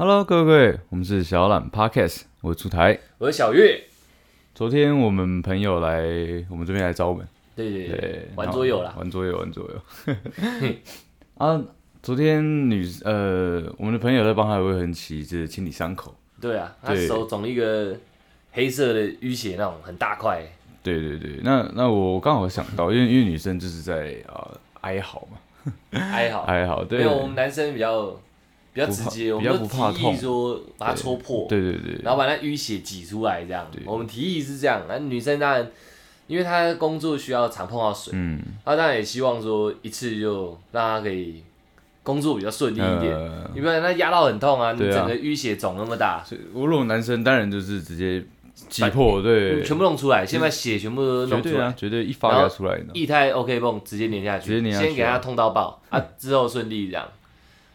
[0.00, 2.98] Hello，各位各位，我们是小懒 Podcast，我是出台。
[3.18, 3.84] 我是小月，
[4.54, 6.02] 昨天我们朋友来
[6.48, 8.94] 我们这边来找我们，对对对，对，玩桌游啦。
[8.96, 10.14] 玩桌游，玩桌游。
[11.36, 11.62] 啊，
[12.02, 16.14] 昨天女呃，我们的朋友在帮他会很奇，就是清理伤口。
[16.40, 17.94] 对啊，他手肿一个
[18.52, 20.42] 黑色的淤血那种很大块，
[20.82, 24.48] 对对对，那那我刚好想到，因为因为女生就是在啊、
[24.80, 25.36] 哀嚎嘛，
[25.90, 26.44] 哀嚎。
[26.48, 28.18] 哀嚎，对因为我们男生比较
[28.72, 33.66] 比较直接，我们都提议说把它戳破，对对对，然后把那淤血挤出来这样。
[33.84, 35.70] 我们提议是这样，那女生当然，
[36.26, 41.42] 因为她工作需要常碰到水，嗯，她当然也希望说一次就让她可以
[42.02, 48.24] 工作比较顺利一点，呃，你不然那压到很痛啊，你整个淤血肿那么大，所以我如果男生当然就是直接
[48.68, 51.72] 挤破，对，全部弄出来，先把血全部都弄出来。
[51.76, 52.86] 绝对一发给他出来的。
[52.94, 57.08] 液态 OK 泵直接粘下去，直接粘下去先给她痛到爆啊，之后顺利这样，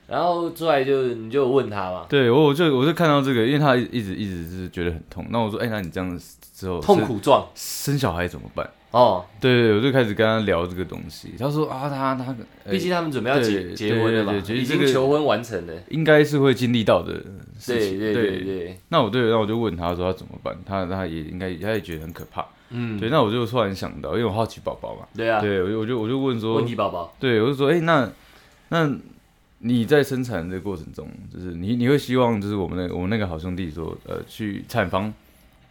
[0.07, 7.47] 然后出来就你就问他嘛，对我我就我就看到这个，因为他一直一直是觉得很痛，那我说，哎、那你这样子之后痛苦状。
[7.55, 8.69] 生小孩怎么办？
[8.91, 11.33] 哦，对对，我就开始跟他聊这个东西。
[11.37, 17.13] 他说啊，他他，呃毕竟他们准备要结对结婚了嘛对对，对已这个经求婚完成了，应该是会经历到的
[17.59, 17.99] 事情。
[17.99, 20.55] 对对对对，那我对，那我就问他说他怎么办？
[20.65, 22.45] 他他也应该他也觉得很可怕。
[22.69, 28.09] 嗯，对，那我就突然想到，因为我好奇宝宝嘛，对啊，对，我就我就我就问说问，题宝宝，对，我就说，哎、那
[28.69, 28.89] 那
[29.67, 35.13] 你在生产的过程中，就是你你会希望就是我们那我们那个好兄弟说，呃，去产房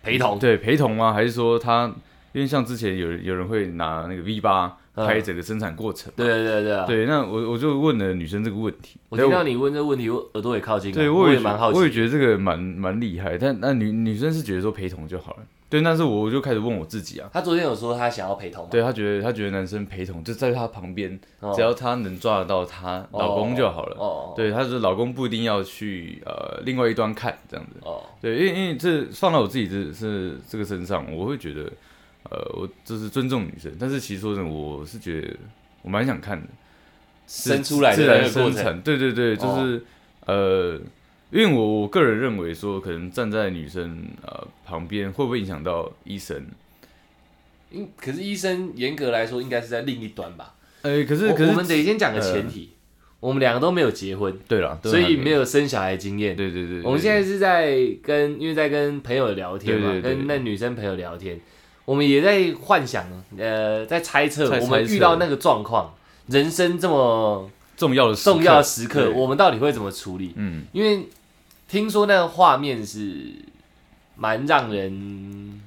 [0.03, 1.13] 陪同，对陪同吗？
[1.13, 1.87] 还是说他
[2.33, 5.07] 因为像之前有有人会拿那个 V 八嗯。
[5.07, 6.73] 拍整个生产过程嘛，对对对对。
[6.73, 15.43] 啊，对，那我我就问了女生这个问题，我听到你问这个问题，我耳朵也靠近了，对我也觉也蛮好奇，我也觉得这个蛮蛮厉害，但那女女生是觉得说陪同就好了，
[15.75, 17.29] 对，但是我就开始问我自己啊。
[17.33, 21.53] 他昨天有说他想要陪同嘛，对她觉得，她觉得男生陪同就在她旁边，哦。
[21.53, 23.97] 只要她能抓得到她老公就好了。
[23.99, 27.81] 哦，对，她说老公不一定要去呃另外一端看这样子。
[27.83, 31.63] 哦，对，因为因为这放到我自己这是这个身上，我会觉得，
[32.31, 35.37] 呃，我就是尊重女生，但是其实说真的，我是觉得
[35.83, 36.47] 我蛮想看的，
[37.27, 39.85] 生出来的自然那个过程，生产，对对对，就是、
[40.27, 40.79] 呃，
[41.35, 46.47] 因为我我个人认为说，可能站在女生呃旁边会不会影响到医生？
[47.73, 52.71] 因可是医生严格来说应该是在另一端吧，呃，可是我可是我们得先讲个前提，
[53.19, 56.37] 我们两个都没有结婚，对了，都所以还没有生小孩经验。
[56.37, 61.41] 对对对，我们现在是在跟，因为在跟朋友聊天嘛，跟那女生朋友聊天，
[61.85, 63.05] 我们也在幻想，
[63.37, 65.93] 呃，在猜测我们遇到那个状况，
[66.29, 69.13] 人生这么重要的重要的时刻，对。
[69.13, 70.33] 我们到底会怎么处理？
[70.37, 70.63] 嗯。
[70.71, 71.09] 因为
[71.75, 73.35] 听说那个画面是
[74.15, 75.61] 蛮让人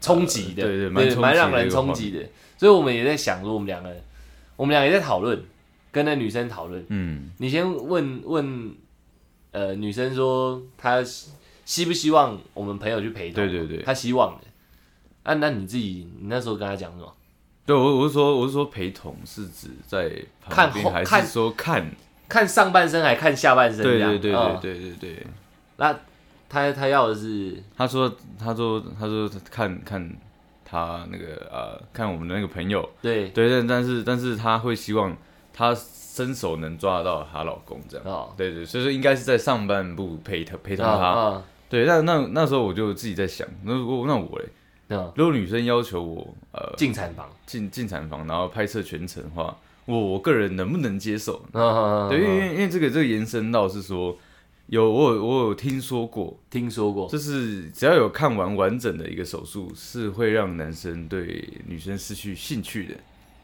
[0.00, 2.18] 冲击的，呃对对蛮让人冲击的，
[2.58, 3.94] 所以我们也在想说，我们两个，
[4.56, 5.40] 我们俩也在讨论，
[5.92, 6.84] 跟那女生讨论。
[6.88, 8.74] 嗯，你先问问，
[9.52, 11.30] 呃，女生说她希
[11.64, 13.34] 希不希望我们朋友去陪同？
[13.46, 14.44] 对对对她希望的。
[15.22, 17.14] 啊，那你自己，你那时候跟她讲什么？
[17.64, 20.10] 对我我是说我是说陪同是指在
[20.50, 21.88] 看旁边还是说看？
[22.28, 23.84] 看上半身还看下半身？
[23.84, 25.26] 对对对对嗯对对对。
[25.82, 25.98] 那
[26.48, 30.16] 他他要的是，他说，他说，他说看看
[30.64, 33.30] 他那个呃，看我们的那个朋友，对。
[33.30, 35.16] 对，但但是但是他会希望
[35.52, 44.44] 他伸手能抓得到她老公这样，哦，对对，所以说应该是在上半部陪他陪同他，啊对，那那那时候我就自己在想，那如果那我嘞，
[44.90, 49.56] 嗯，如果女生要求我呃进产房，进进产房，然后拍摄全程的话，
[49.86, 51.42] 我我个人能不能接受？
[51.54, 54.16] 嗯，对，因为因为因为这个这个延伸到是说，
[54.72, 62.94] 有我有我有听说过，听说过，就是只要有看完完整的一个手术，是会让男生对女生失去兴趣的。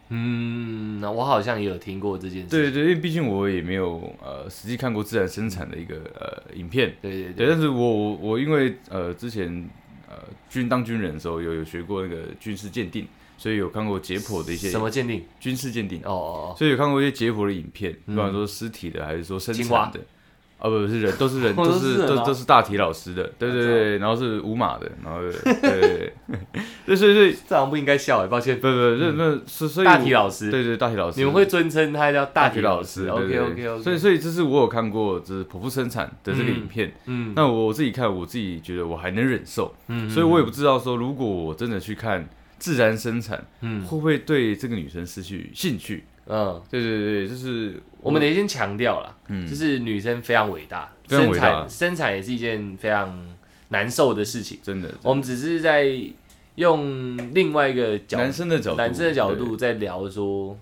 [0.09, 7.33] 嗯，那我好像也有听过这件事，对对，因为毕竟我也没有呃实际看过自然生产的一个呃影片，对，对对。
[7.35, 9.69] 对，但是我我我因为呃之前
[10.09, 10.17] 呃
[10.49, 13.07] 军当军人的时候有有学过那个军事鉴定，
[13.37, 15.23] 所以有看过解剖的一些什么鉴定？
[15.39, 16.55] 军事鉴定，哦哦哦。
[16.57, 20.01] 所以有看过一些解剖的影片，不嗯管说尸体的还是说生产的。
[20.59, 26.13] 啊，不是人，都是人， 哦都是都都是大体老师的，对对对，然后是五马的，然后对对对
[26.85, 28.63] 对， 所以所以哦， 这好像不应该笑哎，抱歉不。
[28.63, 33.83] 不，那那是所以大体老师，对对大体老师，你们会尊称他叫大体体老师师？OK OK OK。
[33.83, 36.93] 所以所以这是我有看过，就是剖腹生产的这个影片。
[37.07, 42.29] 嗯那我自己看，我自己觉得我还能忍受，嗯所以我也不知道说，如果我真的去看
[42.59, 46.05] 自然生产，嗯会不会对这个女生失去兴趣？
[46.29, 49.47] 嗯，对对对，就是我们得先强调了，嗯。
[49.47, 53.35] 就是女生非常伟大，非常生伟大产生产也是一件非常
[53.71, 54.59] 难受的事情。
[54.63, 55.87] 真的，我们只是在
[56.57, 60.59] 用另外一个角男生的角度，男生的角度在聊说，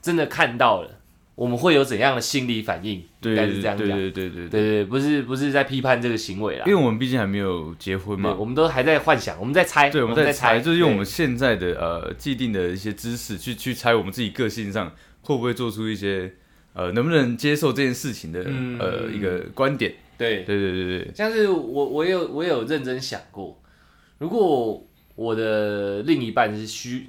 [0.00, 0.97] 真的看到了，
[1.38, 2.94] 我们会有怎样的心理反应？
[2.94, 3.86] 应对该是这样讲。
[3.86, 16.32] 对对对对对对对，不是不是在批判这个行为啦因为，我们毕竟还没有结婚，嘛，我们都还在幻想，我们在猜，对，我我们在猜，就是用我们对现在的呃既定的一些知识去去猜我们自己个性上会不会做出一些
[16.72, 19.94] 呃能不能接受这件事情的嗯呃一个观点。
[20.16, 23.62] 对对对对对，像是我我有我有认真想过，
[24.18, 24.84] 如果
[25.14, 27.06] 我的另一半是需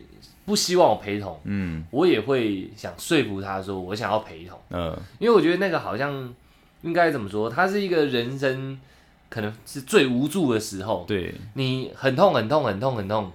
[0.50, 1.86] 不希望我陪同，嗯。
[1.92, 4.98] 我也会想说服他说我想要陪同，嗯。
[5.20, 6.34] 因为我觉得那个好像
[6.82, 8.80] 应该怎么说，他是一个人生
[9.30, 11.36] 可能是最无助的时候，对。
[11.54, 13.32] 你很痛很痛很痛很痛，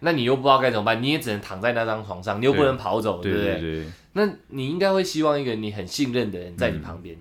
[0.00, 3.54] 那你又不知道该怎么办，你也只能躺在那张床上，你又不能跑走，对对？
[3.54, 3.84] 不对，
[4.14, 7.16] 那你应该会希望一个你很信任的人在你旁边，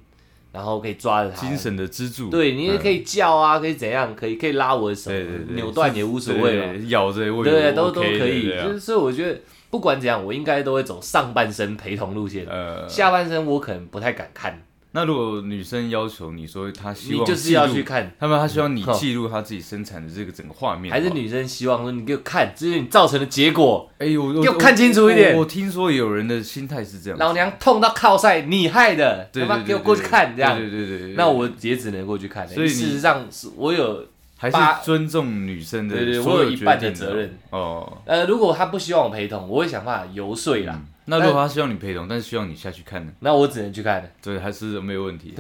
[0.58, 2.32] 然后可以抓着他，精神的支柱。
[2.32, 8.52] 对，你也可以叫啊，可以怎样，可以可以拉我的手对对对，扭断也无所谓嘛，对，咬着我也对，都都可以。
[8.80, 9.40] 所以我觉得
[9.70, 14.60] 不管怎样，我应该都会走上半身陪同路线，呃，下半身我可能不太敢看，
[14.92, 18.12] 那如果女生要求你说她希望你就是要去看。
[18.20, 30.58] 他们他希望你记录她自己生产的这个整个画面，还是女生希望说你给我看，这是你造成的结果，哎、呦给我看清楚一点我我听说有人的心态是这样，老娘痛到靠晒，你害的，对对对他妈给我过去看这样。
[30.58, 32.48] 对对对对对那我也只能过去看。
[32.48, 34.06] 所以事实上是我有，
[34.38, 37.38] 还是尊重女生的对对，所我有一半的责任。
[37.52, 37.98] 哦。
[38.06, 40.82] 呃，如果他不希望我陪同，我会想办法游说啦。
[41.08, 43.12] 那如果他希望你陪同，但是希望你下去看呢？
[43.22, 44.10] 那我只能去看了。
[44.22, 45.34] 对，还是没有问题。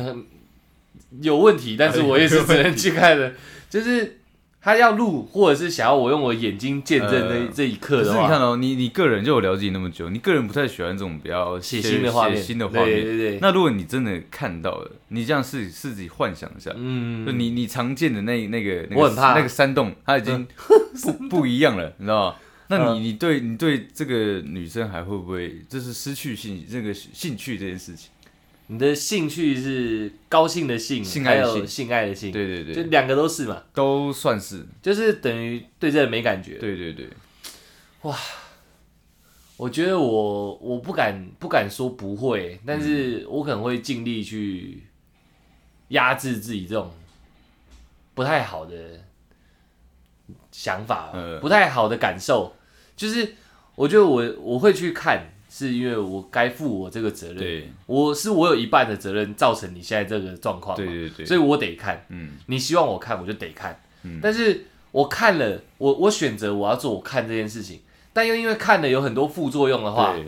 [1.22, 3.34] 有问题，但是我也是只能去看的。
[3.70, 4.20] 就是
[4.60, 13.04] 他要录，或者是想要我用我眼睛见证这、呃这一刻的话，你看哦，你你个人就有了解你那么久，你个人不太喜欢这种比较血腥的画面，血腥的画面。
[13.04, 20.46] 对对，那如果你真的看到了，你这样试试自己幻想一下，就嗯，你你常见的那那个那个我很怕那个山洞，它已经
[21.04, 22.36] 不不一样了，你知道吗？
[22.68, 22.96] 那嗯。
[22.96, 28.10] 你你对你对这个女生还会不会就是失去兴这个兴趣这件事情？
[28.68, 36.56] 你的兴趣是高兴的兴，性爱的性还有性爱的性，对对对，就两个都是嘛，都算是，就是等于对这个没感觉。
[36.58, 37.08] 对对对，
[38.02, 38.18] 哇。
[39.56, 44.84] 我觉得我我不敢不敢说不会，但是我可能会尽力去
[45.88, 46.92] 压制自己这种
[48.14, 48.76] 不太好的
[50.52, 51.40] 想法，呃。
[51.40, 52.54] 不太好的感受。
[52.98, 53.36] 就是
[53.76, 57.38] 我觉得我我会去看，是因为我该负我这个责任。
[57.38, 57.72] 对。
[57.86, 62.06] 我是我有一半的责任造成你现在这个状况嘛，对对对，所以我得看。
[62.10, 62.32] 嗯。
[62.48, 63.80] 你希望我看，我就得看。
[64.04, 64.20] 嗯。
[64.22, 67.80] 但是我看了，我我选择我要做我看这件事情，
[68.12, 70.26] 但又因为看了有很多副作用的话，对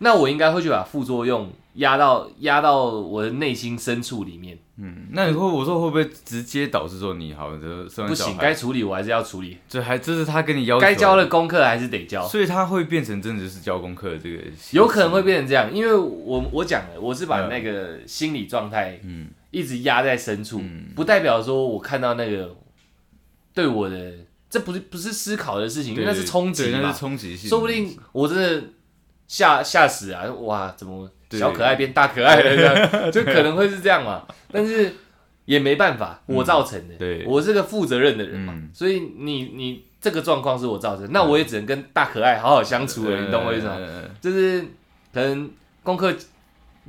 [0.00, 4.58] 那我应该会去把副作用压到压到我的内心深处里面。
[4.76, 12.26] 嗯，那你会我说会不会直接导致说你好的生不行，该处理我还是要处理，这还这是他跟你要求该交的，功课还是得交。
[12.26, 14.42] 所以他会变成真的是交功课的这个，
[14.72, 19.28] 有可能会，变成这样，因为我我讲了，我是把那个心理状态嗯。
[19.52, 20.92] 一直压在深处，嗯。
[20.94, 22.54] 不代表说我看到那个
[23.52, 24.14] 对我的，
[24.48, 26.78] 这不是不是思考的事情，因为那是冲击嘛。
[26.80, 28.62] 那是，冲击性的，说不定我真的
[29.30, 30.24] 吓吓死啊！
[30.40, 34.24] 哇，怎么小可爱变大可爱了这样， 就可能会是这样嘛。
[34.50, 34.92] 但是
[35.44, 37.24] 也没办法，我造成的，对。
[37.24, 38.68] 我是个负责任的人嘛，嗯。
[38.74, 43.76] 所以你你这个状况是我造成，那我也只能跟大可爱好好相处了，你懂我意思吗？
[43.78, 44.62] 呃就是
[45.14, 45.48] 可能
[45.84, 46.12] 功课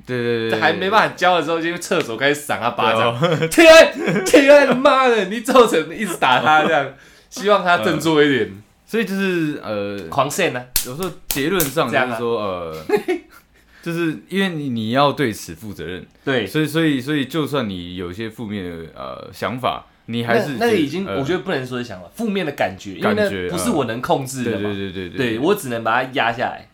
[0.08, 6.92] 对对对，还没办法教的时候，就去厕所开始赏他巴掌， 掌，天爱天妈的，你造成一直打他这样，
[7.30, 8.52] 希望他振作一点，
[8.92, 12.86] 所以就是呃，狂线呢，有时候结论上就是说呃，
[13.82, 24.74] 就是因为你你要对此负责任，对，所以所以所以就算你有一些负面的呃想法，你还是那那个已经，呃我觉得不能说是想法，负面的感觉，因为感觉那不是我能控制对的嘛。
[24.74, 26.68] 对对对对我只能把它压下来，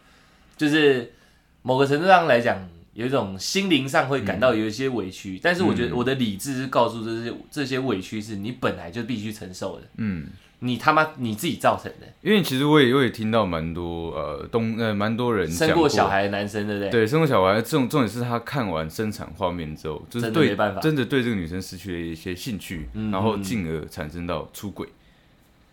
[0.58, 1.14] 就是
[1.62, 5.98] 某个程度上来讲，有一种心灵上会感到有一些委屈，但是我觉得嗯。
[5.98, 10.26] 我的理智是告诉这些这些委屈是你本来就必须承受的，嗯。
[10.60, 12.08] 你他妈你自己造成的。
[12.22, 16.90] 因为其实我也我也听到蛮多呃东呃蛮多人讲生过小孩的男生，对不对？
[16.90, 24.88] 对生过小孩，这种重点是他看完生产画面之后，就是对真的没办法真的对这个女生失去了一些兴趣，嗯然后进而产生到出轨。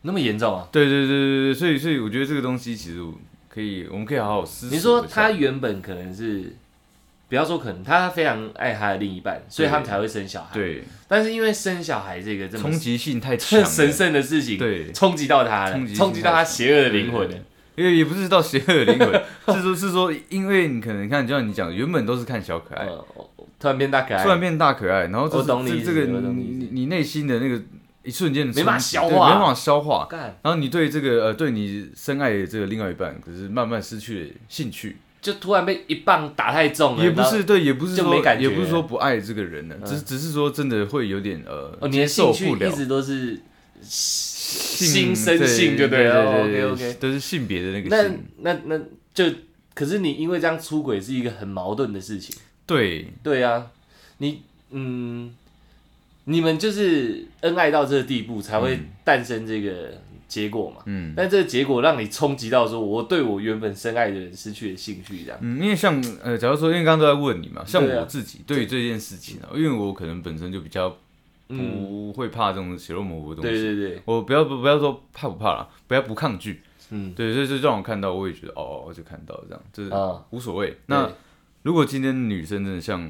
[0.03, 0.69] 那么严重啊？
[0.71, 3.03] 对对对对对，所以所以我觉得这个东西其实
[3.49, 4.69] 可以，我们可以好好思。
[4.71, 6.55] 你说他原本可能是，
[7.35, 10.85] 不要说可能，他非常爱他的另一半，所以他们才会生小孩。，对。
[11.09, 17.29] 但是因为生小孩这个这么冲击性太强神圣的事情，对，冲击到他了，冲击到他邪恶的灵魂。
[17.29, 17.37] 了。
[17.75, 23.05] 因为也不是到邪恶的灵魂，是说是说，因为你可能看，就像你讲，原本都是看小可爱，呃
[23.59, 27.61] 突然变大可爱，突然变大可爱，然后这我懂你这这个你你内心的那个
[28.05, 29.09] 一瞬间的没办法消化。
[29.09, 30.09] 对没办法消化，
[30.43, 38.43] 然后你对这个呃对你深爱的这个另外一半，可是慢慢失去了兴趣，就突然被一棒打太重了，也不是对，也不是说就没感觉。
[38.43, 39.87] 也不是说不爱这个人了，嗯。
[39.87, 42.71] 只只是说真的会有点呃，哦，你受兴趣不了。
[42.71, 43.41] 一直都是
[43.81, 46.43] 性心生性就对对了。
[46.43, 46.97] 对对 OK，OK。
[47.01, 48.79] 都是性别的那个那性，那那
[49.15, 49.25] 就，
[49.75, 52.37] 可是你因为这样出轨是一个很矛盾的事情。
[52.67, 53.71] 对，对啊，
[54.19, 55.35] 你嗯，
[56.25, 60.03] 你们就是恩爱到这个地步，才会诞生这个
[60.35, 60.83] 结果嘛。
[60.87, 61.15] 嗯。
[61.17, 65.39] 但这个结果让你冲击到说，我对我原本深爱的人失去了兴趣，这样。
[65.41, 70.97] 嗯，因为像呃，假如说，因为刚刚都在问你嘛，像我自己对于这件事情啊，因为我可能本身就比较
[71.51, 77.13] 嗯，不会怕这种血肉模糊的东对西，对对对，我不要不不要说怕不怕啦，不要不抗拒，嗯。
[77.15, 80.77] 对，所以就让我看到，我也觉得哦，我就看到这样，就是啊，无所谓。
[80.87, 81.09] 那
[81.63, 83.01] 如果今天女生真的像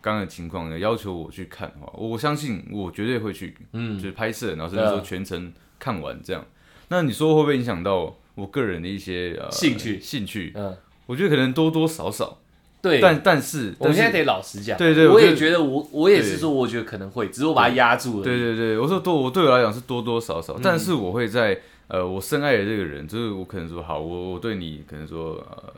[0.00, 3.96] 刚刚的情况呢，要求我去看的话，我相信我绝对会去，嗯。
[3.98, 6.44] 就嗯是拍摄，然后甚至说全程看完这样。
[6.88, 10.00] 那你说会不会影响到我个人的一些呃兴趣？
[10.00, 10.76] 兴趣，嗯，
[11.06, 12.38] 我觉得可能多多少少，
[12.82, 13.00] 对。
[13.00, 18.24] 但但是我们现在得老实讲，对对我也觉得我我也是说，我觉得可能会，只是我把它压住了。
[18.24, 20.42] 对对对，我说多，我对我来讲是多多少嗯。
[20.42, 25.74] 少，但是我会在呃，我深爱的这个人，就是我可能说好，我我对你可能说呃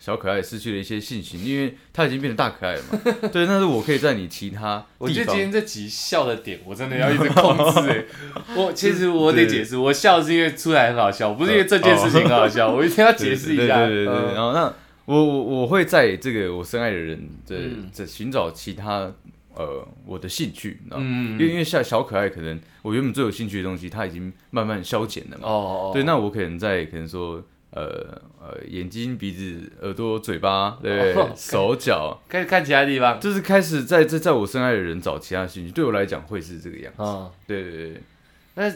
[0.00, 2.98] 小可爱失去了一些信心，因为他已经变成大可爱了嘛。
[3.30, 8.04] 对，但是我可以在你其他我觉得今，天这集笑的点，我真的要一直控制哎。
[8.56, 13.86] 我其实我得解释，我笑是因为出来很好笑，不是因为这件事情很好笑，我一定要解释一下。
[13.86, 14.72] 对对对然后那
[15.04, 19.12] 我我我会在这个我深爱的人的嗯在寻找其他
[19.54, 25.46] 呃我的兴趣，嗯因为因为像小可爱，可能我原本最有兴趣的东西，它已经慢慢消减了嘛。
[25.46, 33.20] 哦哦哦，对，那我可能在可能说，呃呃，眼睛、鼻子、耳朵、嘴巴，对，哦手脚，开始看其他地方。
[33.20, 37.02] 就是开始在在在我深爱的人找其他兴趣，对我来讲会是这个样子。
[37.02, 38.02] 嗯，对对对，
[38.54, 38.70] 那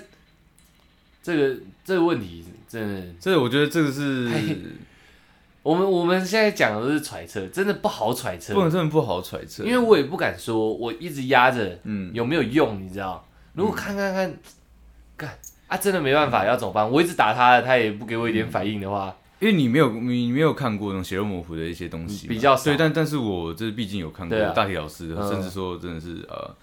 [1.22, 4.30] 这个这个问题真的，这我觉得这个是
[5.62, 8.52] 我们我们现在讲的都是揣测，真的不好揣测。
[8.54, 13.26] 不，能真的不好揣测，因为我也不敢说，我一直压着嗯，有没有用，你知道？
[13.54, 14.36] 如果看看看，
[15.16, 15.38] 干
[15.74, 16.88] 啊，真的没办法，要怎么办？
[16.88, 22.64] 我一直打他，他也不给我一点反应的话，因为你没有你没有看过那种血肉模糊的一些东西嘛，比较少。
[22.64, 24.52] 对，但但是我这毕竟有看过对啊。
[24.54, 25.28] 大体老师的，嗯。
[25.28, 26.54] 甚至说真的是呃。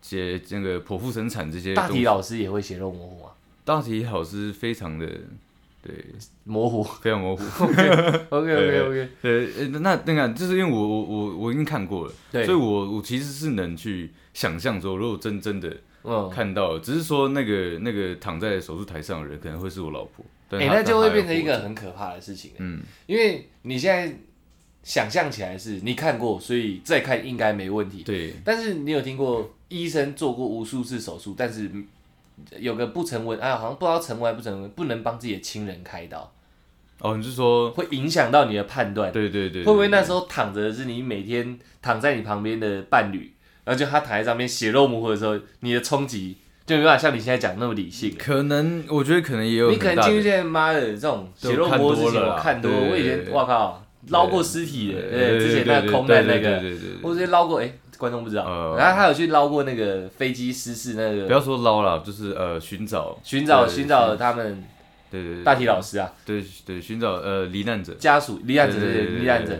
[0.00, 1.88] 些那个剖腹生产这些东西。
[1.88, 3.32] 大体老师也会血肉模糊啊，
[3.64, 5.04] 大体老师非常的
[5.82, 5.92] 对，
[6.44, 6.82] 模糊。
[7.02, 7.42] 非常模糊。
[7.66, 7.90] OK
[8.30, 24.16] OK OK，对，呃那那个就是因为我我我我已经看过了，对，所以我我其实是能去想象说，如果真真的嗯，看到了，只是说那个那个躺在手术台上的人可能会是我老婆，但哎、她那就会变成一个很可怕的事情，嗯，因为你现在
[24.82, 28.02] 想象起来是你看过，所以再看应该没问题。
[28.04, 31.70] 对，但是你有听过医生做过无数次手术，但是
[32.58, 36.32] 有个不成文啊，好像不知道成文还不成文，不能帮自己的亲人开刀，
[37.00, 39.12] 哦，你是说，会影响到你的判断。
[39.12, 43.30] 对对对，会不会那时候候躺着的是你每天躺在你旁边的伴侣，
[43.68, 48.16] 然后就他躺在上面血肉模糊的时候，你的冲击就没办法像你现在讲那么理性了。
[48.18, 56.88] 可能我觉得可能也有你可很大的能进去现在妈的这种血肉模糊的事情，都看多了啦我看多我以前对哇靠捞过尸体的，对对，之前那个空难那对个，对对对对。
[57.02, 63.18] 我直接捞过，哎，观众不知道，呃然后他有去捞过那个飞机失事那个，不要说捞了，就是呃寻找。
[63.22, 64.64] 寻找对寻找他们
[65.10, 69.52] 对对对大体老师啊，对对寻找呃罹难者，家属罹难者对对对对罹难者，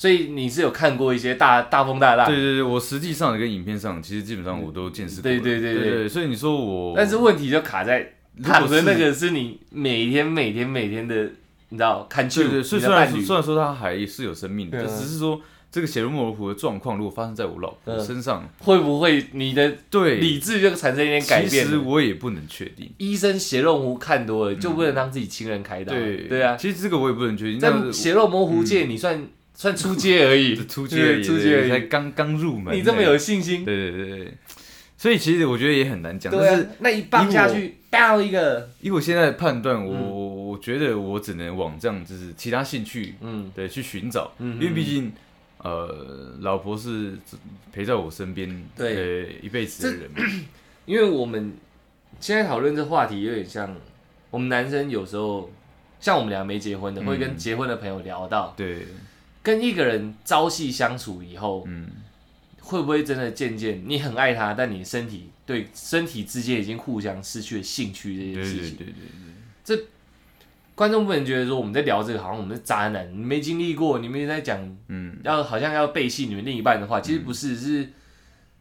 [0.00, 5.38] 所以你是有看过一些大大风大浪对，对对，我实际上跟影片上，其实基本上我都见识过了。
[5.38, 11.30] 对对对对对所以你说我，但是问题就卡在如果是躺着那个是你每天每天每天的，
[11.68, 15.38] 你知道看剧，对对，所以你的虽然说虽，然说他还是有生命的，只是说
[15.70, 21.76] 这个血肉模糊的状况，如果发生在我老婆嗯身上，会不会你的对，理智就产生一点改变其实？
[21.76, 22.90] 我也不能确定。
[22.96, 25.92] 医生血肉模糊看多了，就不能让自己亲人开刀。
[25.92, 27.60] 对对啊，其实这个我也不能确定。
[27.60, 29.22] 在血肉模糊界，你算
[29.60, 30.56] 算出街而已。
[30.58, 31.68] 我，出街而已，出街而已。
[31.68, 34.34] 才刚刚入门，你这么有信心，对对对对，
[34.96, 36.32] 所以其实我觉得也很难讲。
[36.32, 40.00] 对但是啊，那一棒下去，到一个，以我现在的判断，我嗯。
[40.10, 43.52] 我我觉得我只能往这样就是其他兴趣嗯。
[43.54, 45.12] 对去寻找，嗯因为毕竟
[45.58, 47.18] 呃，老婆是
[47.70, 50.24] 陪在我身边对呃一辈子的人嘛，
[50.86, 51.52] 因为我们
[52.18, 53.76] 现在讨论这话题有点像，
[54.30, 55.52] 我们男生有时候
[56.00, 57.04] 像我们俩没结婚的，嗯。
[57.04, 58.86] 会跟结婚的朋友聊到，对，
[59.42, 61.88] 跟一个人朝夕相处以后，嗯，
[62.60, 68.76] 会不会真的渐渐你很爱他，但你身体对身体之间已经互相失去了兴趣这件事情。
[68.76, 68.96] 对对对，
[69.64, 69.84] 这
[70.74, 77.88] 观众不能觉得说我们在聊这个，好像我们是渣男，你没经历过，你们在讲嗯，要好像要背弃你们另一半的话，其实不是，是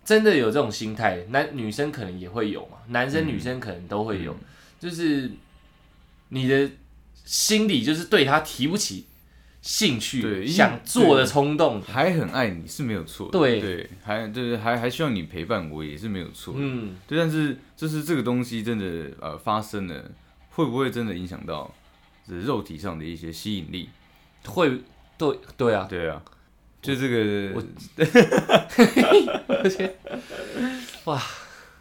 [0.03, 1.25] 真的有这种心态。
[1.29, 3.27] 男女生可能也会有嘛，男生嗯。
[3.27, 4.35] 女生可能都会有，
[4.79, 5.31] 就是
[6.29, 6.69] 你的
[7.25, 9.05] 心里就是对他提不起
[9.61, 11.81] 兴趣、对想做的冲动。
[11.81, 20.11] 还很爱你是没有错的，对对，还对还还需要你陪伴我也是没有错，嗯，对，但是就是这个东西真的呃发生了，
[20.51, 21.73] 会不会真的影响到
[22.27, 23.89] 这肉体上的一些吸引力？
[24.45, 24.81] 会，
[25.17, 26.21] 对对啊，对啊，
[26.81, 27.63] 就这个我
[31.11, 31.21] 哇，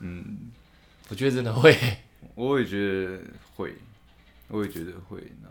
[0.00, 0.50] 嗯，
[1.08, 1.76] 我觉得真的会。
[2.34, 3.18] 我也觉得
[3.56, 3.74] 会，
[4.48, 5.18] 我也觉得会。
[5.42, 5.48] 那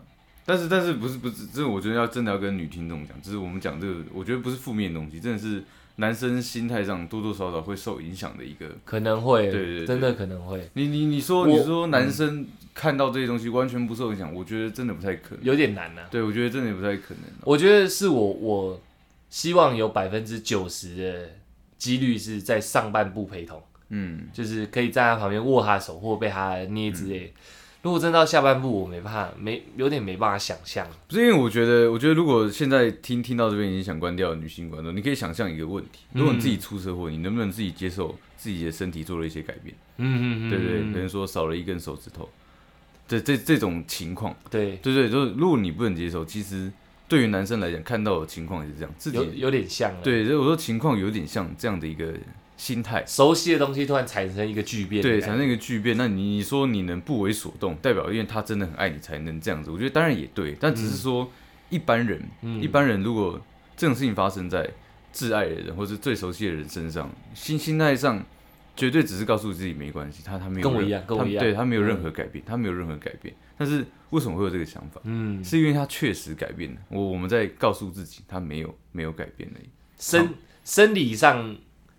[0.48, 5.62] 但是但是不是不是，这我觉得要真的要跟女听众讲，就是我们讲这个，我觉得不是负面的东西，真的是
[5.96, 8.66] 男生心态上多多少少会受影响的一个。
[8.86, 15.44] 可能会，对对对真的可能会，你你你说你说男生看到这些东西完全不受影响，我觉得真的不太可能。
[15.44, 17.44] 有点难呐、对，我觉得真的不太可能啊。
[17.44, 18.80] 我觉得是我我
[19.28, 21.30] 希望有百分之九十的
[21.76, 27.30] 几率是在上半部陪同，嗯，就是可以站在他旁边握他手或被他捏之类的。
[27.82, 30.86] 如果真到下半部，我没办法，没有点没办法想象。
[31.06, 39.74] 不是因为我觉得，我觉得如果现在听听到这边已经想关掉的女性观众，你可以想象一个问题：如果你自己出车祸，你能不能自己接受自己的身体做了一些改变？
[39.98, 42.28] 嗯嗯嗯，对对，可能说少了一根手指头，
[43.06, 46.70] 这这这种情况，对，对对，就是如果你不能接受，其实
[47.06, 52.12] 对于男生来讲，看到的情况也是这样，自己有有点像。，对，所以我说情况有点像这样的一个
[52.58, 53.02] 心态。
[53.06, 55.96] 熟悉的东西突然产生一个巨变对，产生一个巨变。
[55.96, 59.70] 那你你说你能不为所动，代表因为他真的很爱你才能这样子。
[59.70, 61.30] 我觉得当然也对，但只是说
[61.70, 63.40] 一般人，嗯一般人如果
[63.76, 64.68] 这种事情发生在
[65.14, 68.22] 挚爱的人或是最熟悉的人身上，心心态上
[68.76, 73.34] 绝对只是告诉自己没关系，他他没有跟我一样跟我一样他对他没有任嗯何改变，他没有任何改变。
[73.56, 75.00] 但是为什么会有这个想法？
[75.04, 76.80] 嗯，是因为他确实改变了。
[76.88, 79.68] 我我们在告诉自己，他没有没有改变而已。
[79.96, 80.34] 生
[80.64, 81.56] 生理上。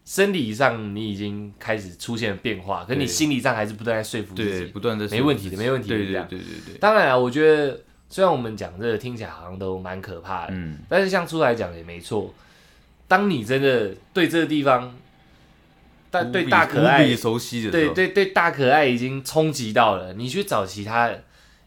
[0.09, 4.65] 生理上你已经开始出现了变化，可你心理上还是不断在说服自对，己。
[4.71, 12.33] 不断的没问题的没问题的对对对对对，当然啊，我觉得虽然我们讲这个听起来好像都蛮可怕的，嗯，但是像出来讲也没错。
[13.07, 14.95] 当你真的对这个地方，
[16.09, 21.11] 但对大可爱，熟悉的时候，对对对大可爱已经冲击到了，你去找其他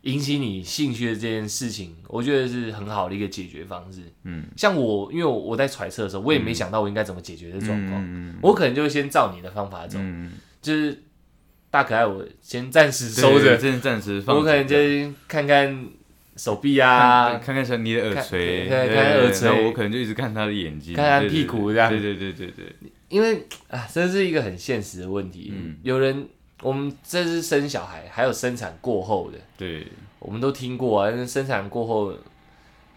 [0.02, 4.00] 引起你兴趣的这件事情，我觉得是很好的一个解决方式。
[4.24, 11.02] 嗯，像我，因为我我在揣测的时候，我也没想到我应该怎么解决这状况，嗯我可能就会先照你的方法走，嗯，就是
[11.70, 14.76] 大可爱，我先暂时收着，先暂暂时放，我可能就
[15.28, 15.86] 看看
[16.36, 22.64] 手臂啊看，看你的耳垂，看看看耳垂然后我可能就一直看他的眼睛，看他对对屁股这样对对对对对，
[23.08, 25.52] 因为啊，这是一个很现实的问题。
[25.54, 25.76] 嗯。
[25.82, 26.26] 有人，
[26.62, 29.86] 我们这是生小孩，还有生产过后的，对。
[30.20, 31.10] 我们都听过啊。
[31.26, 32.14] 生产过后，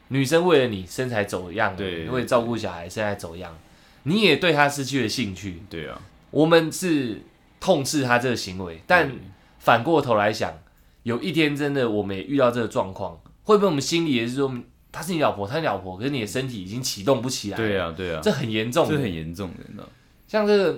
[0.09, 2.07] 女生为了你身材走样了，对。
[2.07, 3.57] 为了照顾小孩身材走样，
[4.03, 5.63] 你也对她失去了兴趣。
[5.67, 5.99] 对啊，
[6.29, 7.23] 我们是
[7.59, 9.11] 痛斥她这个行为，但
[9.57, 10.53] 反过头来想，
[11.01, 14.55] 有一天真的我们也遇到这个状况，会不会我们心里也是说，
[14.91, 19.89] 她是你老婆，她是你老婆，可是你的身体已经启动不起来，对，啊对啊，这很严重，这很严重的，你知道。
[20.35, 20.73] 像这个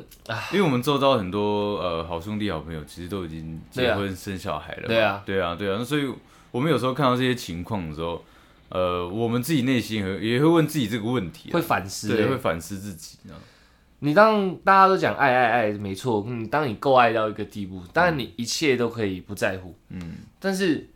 [0.54, 5.24] 因为我们周遭很多呃好兄弟好朋友，其实都已经结婚生小孩了嘛，对啊。
[5.26, 5.78] 对啊，对啊。
[5.80, 6.08] 那所以
[6.52, 8.24] 我们有时候看到这些情况的时候，
[8.70, 13.18] 呃，我们自己内心也也会问自己这个问题啊、会反思、对，欸会反思自己，
[14.00, 20.88] 你当大家都讲爱爱爱，没错，嗯，当你够爱到一个地步，当然你一切都可以不在乎，嗯，但是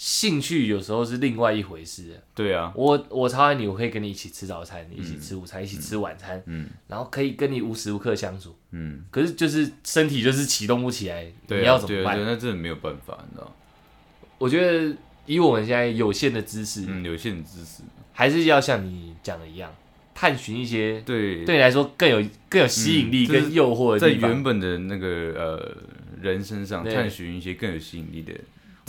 [0.00, 2.20] 兴趣有时候是另外一回事。
[2.32, 8.54] 对啊，我我超爱你，我可以跟你一起吃早餐，一起吃午餐，一起吃晚餐，嗯然后可以跟你无时无刻相处。
[8.70, 12.16] 嗯，可是就是身体就是启动不起来，你要怎么办？
[12.24, 13.56] 那真的没有办法，你知道，
[14.38, 17.82] 我觉得以我们现在有限的知识，嗯，有限的知识，
[18.12, 19.74] 还是要像你讲的一样，
[20.14, 24.10] 探寻一些对，对你来说更有更有吸引力、跟诱惑的在。
[24.10, 25.76] 原本的那个呃
[26.22, 28.32] 人身上探寻一些更有吸引力的。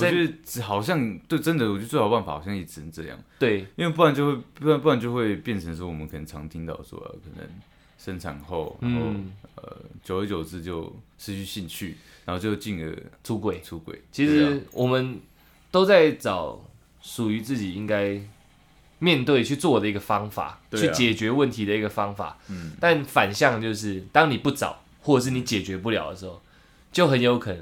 [0.08, 3.18] 我觉得只好像对，真的，我觉得最好办法好像也只能这样。
[3.38, 7.48] 对，因为不然就会不然不然就会变成说我们可能常听到说、呃可能
[7.98, 10.84] 生产后，然后、嗯，呃久而久之就
[11.18, 13.60] 失去兴趣，然后就进而出轨。
[13.62, 14.02] 出轨。
[14.10, 15.20] 其实我们
[15.70, 16.64] 都在找
[17.02, 18.18] 属于自己应该
[19.00, 22.38] 面对去做的一个方法，去解决问题的一个方法。
[22.48, 26.42] 嗯，但反向就是，当你不找，或者是你解决不了的时候，
[26.94, 27.62] 就很有可能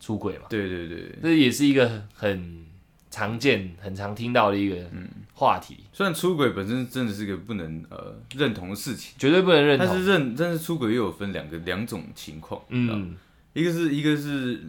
[0.00, 0.44] 出轨嘛。
[0.48, 2.64] 对对对，这也是一个很
[3.10, 9.86] 常见、很常听到的一个嗯话题，虽然出轨本身真的是个不能呃认同的事情，绝对不能认同。
[9.86, 13.16] 但是认但是出轨又有分两个两种情况，嗯，嗯，
[13.54, 14.60] 一个是一个是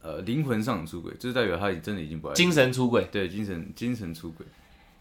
[0.00, 4.46] 呃灵魂上的出轨，就是代表他真的已经不爱，精神出轨，对精神精神出轨，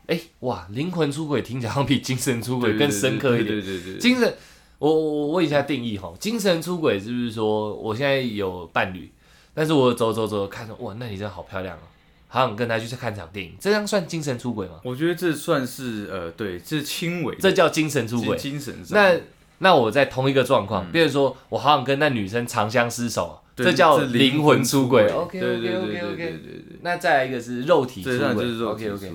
[0.08, 3.56] 哎、哇，灵魂出轨听起来好像比精神出轨更深刻一点。
[3.56, 4.34] 对对对对对，精神，
[4.80, 9.10] 我我我问一下定义哈，精神出轨是不是说我现在有伴侣，
[9.54, 11.82] 但是我走走走看着哇，那你真的好漂亮哦，
[12.28, 14.80] 好想跟他去看场电影，这样算精神出轨吗？
[14.84, 18.38] 我觉得这算是呃，对，这是轻微，这叫精神出轨。
[18.38, 18.98] 精神上。
[18.98, 19.20] 那
[19.60, 25.04] 那我在同一个状嗯况，比如说我好想跟那女生长相厮守，对这叫灵魂出轨。
[25.04, 26.40] 对 OK 对 OK 对 OK OK。
[26.82, 28.20] 那再来一个是肉体出轨
[28.66, 29.12] ，OK OK。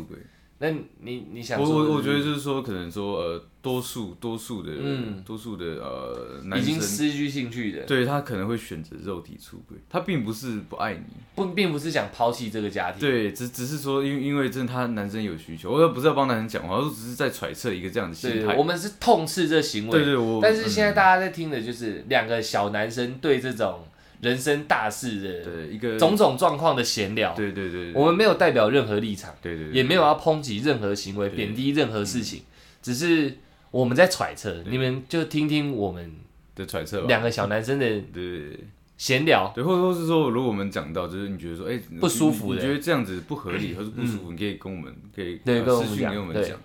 [0.61, 11.05] 那你你想我说，我我觉得就是说，可能说呃，多数多数的嗯多数的呃男已经生，失去兴趣的，对他可能会选择肉体出轨，他并不是不爱你，
[11.37, 13.01] 不并不是想抛弃这个家庭。
[13.01, 18.65] 对，只只是说因为因为真的他男生有需求，我又不是要帮男生讲话，我只是在揣测一个这样的心对，态我。
[18.65, 19.93] 们是痛斥这行为。
[19.93, 23.81] 对对，我但是现在嗯大家在听的就是两个小男生对这种
[24.21, 27.35] 人生大事的对一个种种状况的闲聊。
[27.35, 32.43] 对对对，我们没有代表任何立场，对对对也没有要抨击任何行为、贬低任何事情，
[32.83, 33.39] 只是
[33.71, 34.65] 我们在揣测。
[34.69, 36.13] 你们就听听我们
[36.55, 37.07] 的揣测吧。
[37.07, 38.59] 两个小男生的对
[38.97, 39.53] 闲聊。
[39.55, 46.59] 对，或者说是说，如果我们讲到，就是你觉得说，哎，不舒服的你你觉得这样子不合理， 或是不舒服，你可以跟我们可以私讯跟我们讲。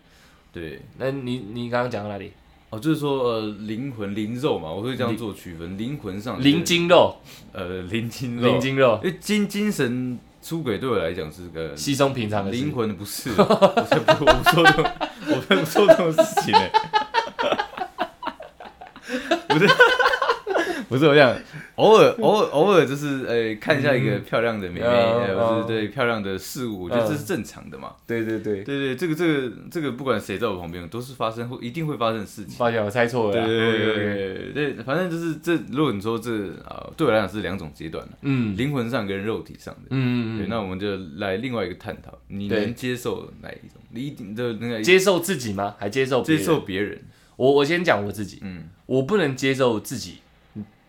[0.51, 2.31] 对，那你你刚刚讲到哪里？
[2.73, 7.15] 哦，就是说呃，灵魂灵肉嘛，我会这样做区分，灵魂上灵精肉，
[7.51, 12.73] 呃灵精肉，灵精肉，因为精精神出轨对我来讲是个稀松平常的事灵。
[12.73, 14.86] 魂不是，我才不我不做这种，
[15.27, 16.59] 我才不做这种事情呢。
[19.49, 19.67] 不是，
[20.93, 21.36] 不是我想，
[21.77, 27.93] 偶尔 偶尔偶尔就是呃看一下一个漂亮的妹妹，嗯呃嗯或是对漂亮的事物，我觉得这是正常的嘛。
[28.06, 32.60] 对对对，对对，这个这个这个不管谁在我旁边，都是发生会一定会发生的事情。
[32.60, 33.47] 抱歉，我猜错了啦。
[33.47, 36.32] 对对对对对，反正就是这，如果你说这
[36.63, 39.89] 啊、对我来讲是两种阶段的，嗯灵魂上跟肉体上的。
[39.89, 43.82] 对，嗯嗯那我们就来另外一个探讨，你对能接受哪一种？
[43.89, 45.73] 你一定的那个嗯，接受自己吗？
[45.79, 47.01] 还接受别接人受别人，
[47.36, 50.17] 我我先讲我自己，嗯，我不能接受自己，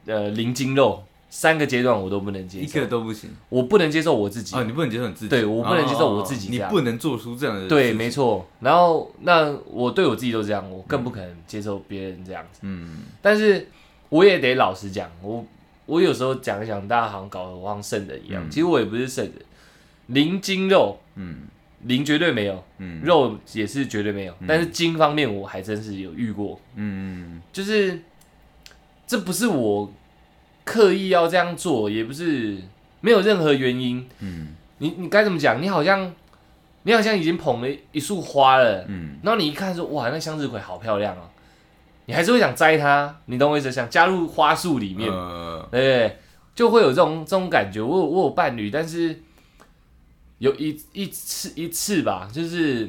[0.07, 2.65] 呃，零筋肉三个阶段我都不能接受。
[2.65, 3.31] 一受，个都不行。
[3.49, 4.63] 我不能接受我自己，啊！
[4.63, 8.47] 你不能接受你自己，对我不能接受我自己哦你不能做出这样的，对，没，错。
[8.61, 12.61] 然后那我对我自己都这样，我更不可能接受别人这样子。
[12.63, 13.05] 嗯。
[13.21, 13.67] 但是
[14.09, 15.45] 我也得老实讲，我
[15.87, 18.51] 我有时候讲一讲，大家好像搞得我像圣人一样，嗯。
[18.51, 19.35] 其实我也不是圣人，
[20.07, 21.39] 零筋肉嗯。
[21.87, 23.03] 零绝对没有，嗯。
[23.03, 27.43] 肉也是绝对没有，但是筋方面我还真是有遇过，嗯。
[27.53, 28.01] 就是
[29.07, 29.93] 这不是我
[30.65, 32.59] 刻意要这样做，也不是
[33.01, 34.09] 没有任何原因。
[34.21, 35.63] 嗯你你该怎么讲？
[35.63, 36.13] 你好像
[36.83, 41.31] 你好像已经捧了一束花了，嗯然后你一看说哇，那向日葵好漂亮哦，
[42.07, 43.71] 你还是会想摘它，你懂我意思？
[43.71, 46.19] 想加入花束里面，呃对不对？
[46.55, 47.81] 就会有这种这种感觉。
[47.81, 49.21] 我有我有伴侣，但是
[50.39, 52.89] 有一一次一次吧，就是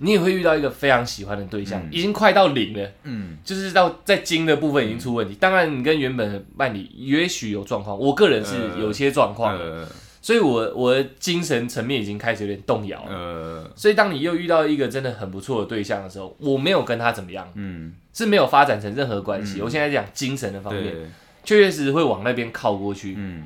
[0.00, 2.90] 你也会遇到一个非常喜欢的对象，嗯已经快到零了。
[3.04, 5.34] 嗯就是到在精的部分已经出问题。
[5.34, 9.88] 当然，你跟原本的伴侣也许有状况，我个人是有些状况的，呃
[10.22, 13.10] 所以我我的精神层面已经开始有点动摇了。
[13.10, 19.60] 呃所以当你又遇到一个真的很不错的对象的时候，我没有跟他怎么样，嗯，是没有发展成任何关系。
[19.60, 20.94] 嗯我现在讲精神的方面，
[21.42, 23.14] 确确实实会往那边靠过去。
[23.16, 23.44] 嗯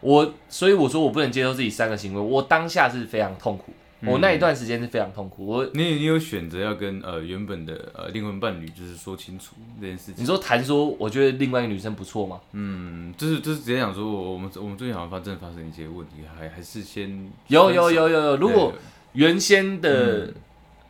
[0.00, 3.72] 我所以我说我不能接受自己三个行为，我当下是非常痛苦，
[4.06, 5.46] 我那一段时间是非常痛苦。
[5.46, 10.26] 我你你有选择要跟呃原本的呃灵魂伴侣就是说清楚这件事情你。
[10.26, 12.40] 说谈说，我觉得另外一个女生不错吗？
[12.52, 18.72] 嗯，就是就是直接讲说，我我们我们最近好像发真的发生一些问题，还还是先有有有有有，如果
[19.12, 20.34] 原先的嗯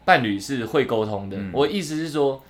[0.05, 1.37] 伴侣是会沟通的。
[1.37, 2.43] 嗯我意思是说，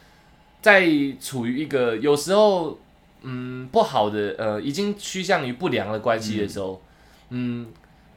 [0.60, 0.86] 在
[1.20, 2.78] 处于一个有时候
[3.22, 6.82] 嗯不好的呃已经趋向于不良的关系的时候，
[7.30, 7.66] 嗯，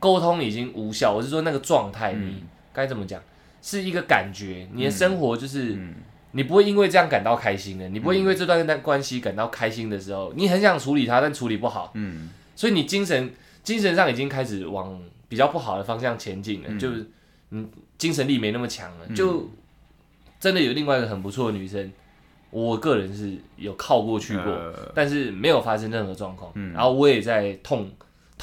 [0.03, 1.13] 沟通已经无效。
[1.13, 2.27] 我是说那个状态，嗯。
[2.27, 3.21] 你该怎么讲？
[3.61, 5.95] 是一个感觉，你的生活就是、嗯
[6.35, 12.31] 你不会因为这样感到开心的，你不会因为这段关系感到开心的时候，你很想处理它，但处理不好，嗯。
[12.55, 16.79] 所以你精神精神上已经开始往比较不好的方向前进了，嗯。
[16.79, 17.07] 就是
[17.49, 17.65] 你
[17.99, 19.15] 精神力没那么强了，嗯。
[19.15, 19.47] 就
[20.39, 21.91] 真的有另外一个很不错的女生，
[22.49, 24.91] 我个人是有靠过去过，呃。
[24.95, 26.73] 但是没有发生任何状况，嗯。
[26.73, 27.91] 然后我也在痛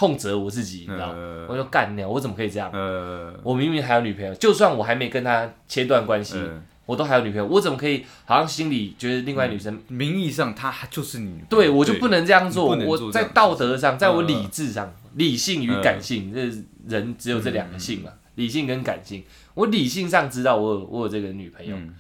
[0.01, 2.71] 痛责我自己，你知道，呃我就干掉，我怎么可以这样？
[2.73, 16.41] 呃我明明还有女朋友，就算我还没跟她切断关系，呃我都还有女朋友，我怎么可以好像心里觉得另外女生名义上她就是你对我就不能这样做，我在道德上，在我呃理智上，理性与感性，这
[16.89, 19.23] 人只有这两个性嗯嘛，理性跟感性。
[19.53, 21.95] 我理性上知道我有我有这个女朋友，嗯。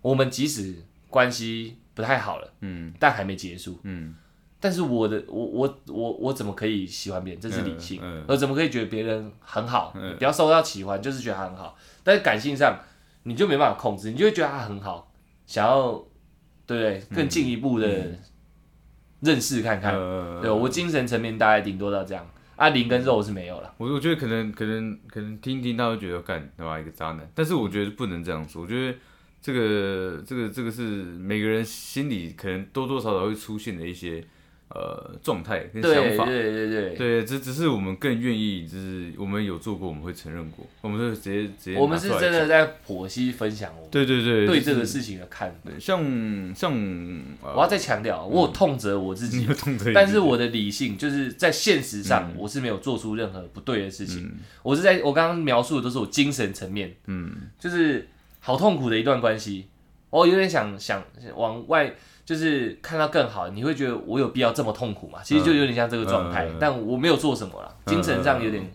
[0.00, 0.74] 我们即使
[1.10, 2.94] 关系不太好了，嗯。
[2.98, 3.78] 但还没结束。
[3.82, 4.14] 嗯
[4.62, 7.40] 但是我的我我我我怎么可以喜欢别人？
[7.42, 9.92] 这是理性，嗯嗯我怎么可以觉得别人很好？
[9.96, 11.76] 嗯不要受到喜欢，就是觉得他很好。
[12.04, 12.78] 但是感性上，
[13.24, 15.12] 你就没办法控制，你就会觉得他很好，
[15.46, 15.92] 想要
[16.64, 17.16] 对不对？
[17.16, 17.88] 更进一步的
[19.20, 19.94] 认识看看。
[19.96, 23.74] 呃对我精神层面大概顶多到这样啊，啊，灵跟肉是没有了。
[23.78, 28.62] 我我觉得可能可能可能听听，他会觉得干他妈一个渣男，但是我觉得不能这样说。
[28.62, 28.96] 我觉得
[29.40, 34.24] 这个这个这个是每个人心里可能多多少少会出现的一些
[34.74, 36.24] 呃状态跟对想法。
[36.24, 45.70] 对对对，对，只只是我们更愿意，就是我们有做过，我们会承认过，我们就直接直接我们是真的在剖析分享我们对对对对就是这个事情的看法。
[45.78, 46.02] 像
[46.54, 46.72] 像
[47.42, 52.36] 呃我要再强调，我有痛责我自己， 你有动这一句但是我的理性就是在现实上，嗯。
[52.38, 54.32] 我是没有做出任何不对的事情。
[54.62, 57.32] 我是在我刚刚描述的都是我精神层面，嗯。
[57.58, 58.08] 就是
[58.40, 59.66] 好痛苦的一段关系，
[60.10, 61.02] 我有点想想
[61.36, 65.20] 往外，就是看到更好，你会觉得我有必要这么痛苦吗？
[65.24, 68.70] 其实就有点像这个状态，嗯但我没有做什么了，嗯精神上有点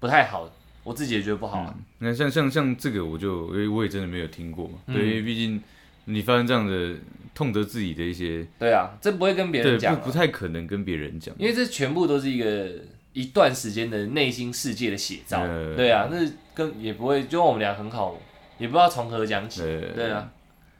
[0.00, 0.50] 不太好，
[0.82, 1.58] 我自己也觉得不好。
[1.60, 1.74] 啊。
[1.98, 4.94] 那像像像这个，我就因为我也真的没有听过嘛，嗯。
[4.94, 5.62] 对，因为毕竟
[6.06, 6.94] 你发生这样的
[7.34, 10.00] 痛得自己的一些，对啊，这不会跟别，人讲啊。
[10.02, 12.70] 不不太可能跟别人讲，因为这全部都是一个
[13.12, 15.40] 一段时间的内心世界的写照。
[15.40, 15.74] 呃。
[15.74, 16.18] 对啊，那
[16.54, 18.18] 跟也不会，就我们俩很好，
[18.58, 19.62] 也不知道从何讲起。
[19.62, 19.80] 呃。
[19.94, 20.30] 对啊，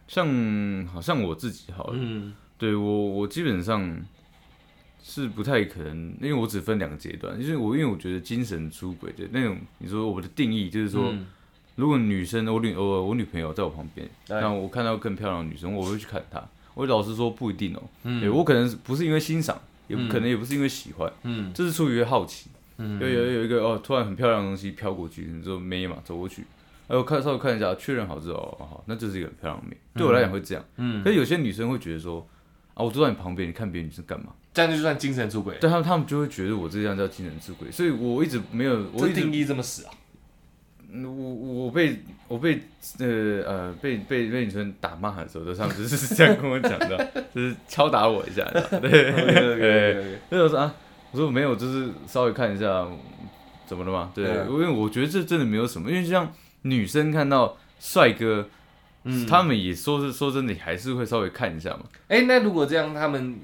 [0.09, 2.35] 像好像我自己好了，嗯。
[2.59, 3.95] 对我我基本上
[5.03, 11.27] 是不太可能，因为我只分两个阶段，就是我因为我觉得精神出轨的那种，你说我的定义就是说，嗯。
[11.75, 16.43] 如果女生我女我我女朋友在我旁边，对那我看到更漂亮的女生，我会去看她。
[16.73, 18.19] 我老实说不一定哦、嗯。
[18.19, 21.53] 对我可能不是因为欣赏，也可能也不是因为喜欢，嗯。
[21.53, 22.49] 这是出于好奇。
[22.79, 22.99] 嗯。
[22.99, 26.45] 有有有一个哦，突然很漂亮的东西飘过去，你说没嘛，走过去，
[26.89, 29.77] 哎，我看稍微看一下，确认好之后，哦，好，那就是一个很漂亮的妹。
[29.95, 32.27] 对我来讲会这样，嗯，可是有些女生会觉得说，
[32.75, 34.33] 啊，我坐在你旁边，你看别的女生干嘛？
[34.55, 39.91] 这样就算精神出轨，对他们，他们就会觉得我这样叫精神出轨，所以我一直没有，我一直定义这么死啊？
[40.89, 42.63] 嗯我我被我被
[43.01, 50.75] 呃呃被被被女生打骂的时候，都他们就是这样跟我讲的， 就是敲打我一下，你知道吗对，对，那我说啊，
[51.11, 52.87] 我说没有，就是稍微看一下
[53.67, 58.49] 怎么了嘛，对，因为我觉得这真的没有什么，因为像女生看到帅哥，
[59.05, 59.27] 嗯。
[59.27, 63.39] 他们也说是说真的，还是会稍微看一下嘛，哎，那如果这样，他们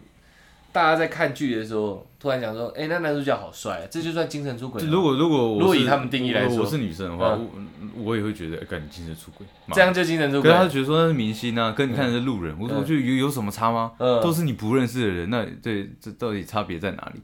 [0.73, 6.57] 大家在看剧的时候，突然想说，哎，那男主角好帅，啊这就算精神出轨如果如果我如果以他们定义来说。
[6.57, 7.69] 我我是女生的话，嗯。
[7.95, 10.51] 我我也会觉得，哎干你精神出轨，这样就精神出轨。
[10.51, 10.63] 可是。
[10.63, 13.93] 他觉得说那是明星啊，跟你看的是路人，我说嗯我觉得有有什么差吗？
[13.99, 14.21] 嗯。
[14.23, 17.21] 都是你不认识的人，那对这到底差别在哪里？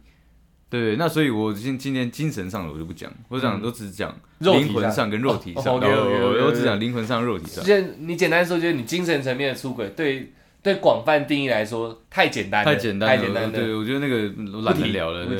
[0.70, 7.64] 对对，那所以我今今天精神上的我就不讲，我讲都只讲灵魂上跟肉体上，哦然后 OK，OK，OK，OK 我只讲灵魂上、肉体上。
[7.64, 13.50] 就你简单说，就是你精神层面的出轨，对对广泛定义来说太简单，太简单了，太简单了。
[13.50, 15.36] 对，我觉得那个我懒得聊了，对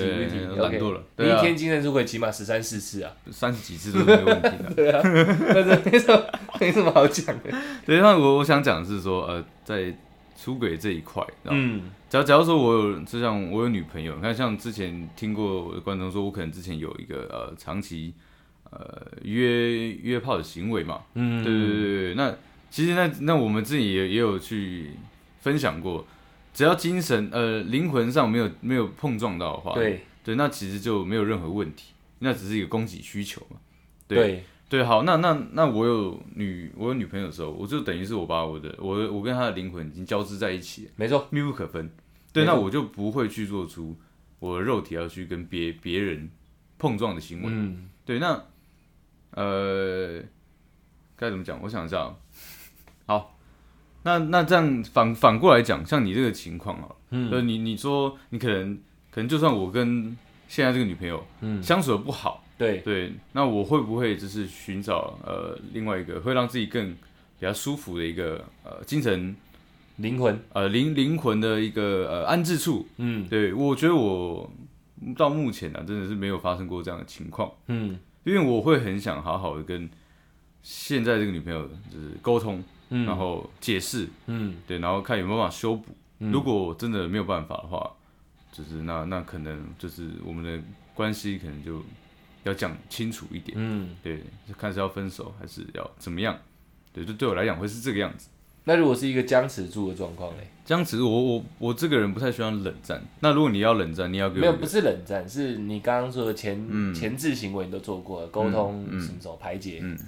[0.57, 4.73] 懒惰了，你一，天精神出轨起码十三四次啊，三十几次都是没有问题的。
[4.75, 6.25] 对啊，但是没什么
[6.61, 7.51] 没什么好讲的。
[7.85, 9.93] 对，那我我想讲的是说，呃，在
[10.41, 18.15] 出轨这一块，嗯假假如说我有，就像我有女朋友，你看像之前听过我的观众说，我可能之前有一个呃长期
[18.71, 21.45] 呃约约炮的行为嘛，嗯。
[21.45, 22.35] 对对对对对，那
[22.71, 24.93] 其实那那我们自己也也有去
[25.41, 26.07] 分享过，
[26.55, 30.01] 只要精神呃灵魂上没有没有碰撞到的话，对。
[30.25, 33.57] 对，那其实就没有任何问题，那只是一个供给需求嘛，
[34.07, 34.19] 对。
[34.19, 40.91] 对，对，好，那那那我有女我有女朋友的时候，我就等于是我把我的我我跟她的灵魂已经交织在一起。
[40.97, 41.91] 没错，密不可分。
[42.33, 43.97] 对，那我就不会去做出
[44.39, 46.31] 我的肉体要去跟别别人
[46.79, 47.47] 碰撞的行为。
[47.49, 48.45] 嗯对，那
[49.31, 50.21] 呃
[51.17, 51.59] 该怎么讲？
[51.63, 52.17] 我想一下哦。
[53.07, 53.39] 好，
[54.03, 58.77] 那那这样反反过来讲，像你这个情况啊，嗯呃，你你说你可能
[59.11, 60.15] 可能就算我跟
[60.47, 69.35] 现在这个女朋友嗯，相处的不好，对，对，那我会不会就是寻找呃另外一个会让自己更比较舒服的一个呃精神
[69.97, 72.87] 灵魂，呃灵灵魂的一个呃安置处？
[72.97, 73.29] 嗯。
[73.29, 74.51] 对我觉得我
[75.17, 77.99] 到目前呢、真的是没有发生过这样的情况，嗯。
[78.25, 79.89] 因为我会很想好好的跟
[80.63, 84.57] 现在这个女朋友就是沟通，嗯，然后解释，嗯。
[84.67, 85.97] 对，然后看有没有办法修补。
[86.19, 86.33] 嗯。
[86.33, 87.89] 如果真的没有办法的话，
[88.51, 90.61] 就是那那可能就是我们的
[90.95, 91.81] 关系可能就
[92.49, 93.57] 要讲清楚一点。
[93.61, 96.37] 嗯，对，就看是要分手还是要怎么样？
[96.93, 98.29] 对，就对我来讲会是这个样子。
[98.65, 100.47] 那如果是一个僵持住的状况嘞？
[100.65, 103.03] 僵持我，我我这个人不太喜欢冷战。
[103.21, 109.99] 那如果你要冷战，你要给我没有，不是冷战，是你刚刚说的前、嗯前置行为你都做过了，沟通、嗯什么时候排解、嗯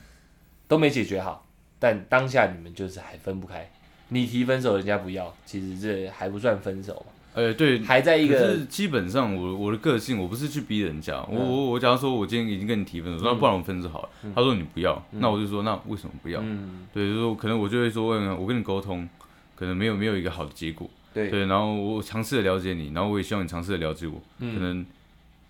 [0.69, 1.47] 都没解决好，
[1.79, 3.71] 但当下你们就是还分不开。
[4.09, 11.17] 你提分手，人家不要，其实这还不算分手嘛，呃，对，还在一可个是基本上我我的个性，我不是去逼人家。
[11.29, 14.09] 我嗯我我假如说我今天已经跟你提分手，那不然我们分手好了。
[14.35, 16.41] 他说你不要，那我就说那为什么不要？
[16.43, 19.09] 嗯，对，就是说可能我就会说，嗯我跟你沟通，
[19.55, 20.91] 可能没有没有一个好的结果。
[21.15, 24.21] 对，对，然后我尝试的了解你，然后我也希望你尝试的了解我。
[24.39, 24.85] 嗯可能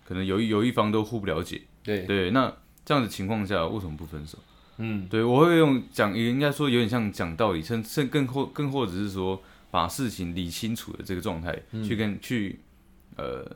[0.07, 2.51] 可可能有一有一方都互不了解，对，对，那
[2.83, 4.37] 这样的情况下为什么不分手？
[4.75, 12.59] 嗯，对我会用讲，也应该说有点像讲道理，甚甚更或更或者是说把事情理清楚的这个状态，嗯去跟去
[13.15, 13.49] 呃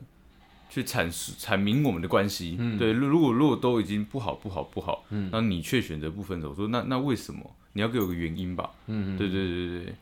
[0.69, 2.55] 去阐述阐明我们的关系。
[2.57, 7.55] 嗯对，如如果如果都已经不好不好不好，嗯那你却选择不分手，我说那那为什么？
[7.73, 8.71] 你要给我个原因吧。
[8.87, 9.95] 嗯对对对对对，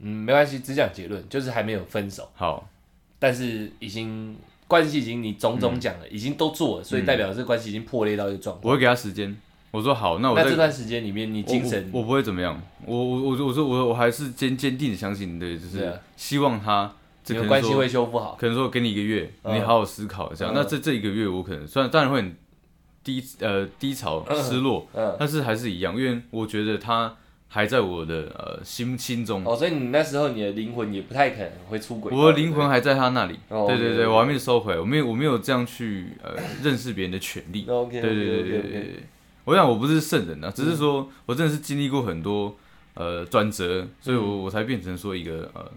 [0.00, 2.68] 嗯，没关系，只讲结论，就是还没有分手，好，
[3.20, 8.68] 但是已经关系已经你种种讲了，已经都做了，所以代表这个关系已经破裂到一个状况。
[8.68, 9.36] 我会给他时间。
[9.72, 16.92] 我说好，那我在那这段时间里面，你精神我不会怎么样，我我我我说我我还是坚坚定的相信，对，就是希望他
[17.24, 18.36] 这你可能说们关系会修复好。
[18.38, 20.48] 可能说给你一个月，嗯你好好思考一下。
[20.48, 22.36] 嗯那这这一个月，我可能虽然当然会很
[23.02, 27.16] 低呃低潮失落，嗯，但是还是一样，因为我觉得他
[27.48, 32.14] 还在我的呃心心中，哦，所以你那时候你的灵魂也不太可能会出轨。
[32.14, 33.38] 我的灵魂还在他那里。
[33.48, 37.64] 哦对对对我还没收回，我没有我没有这样去呃认识别人的权利。
[37.66, 39.02] OK，对对对对对对。
[39.44, 42.56] 我想我不是圣人啊，只是说我真的是经历过很多
[42.94, 45.70] 呃转折，所以我我才变成说一个呃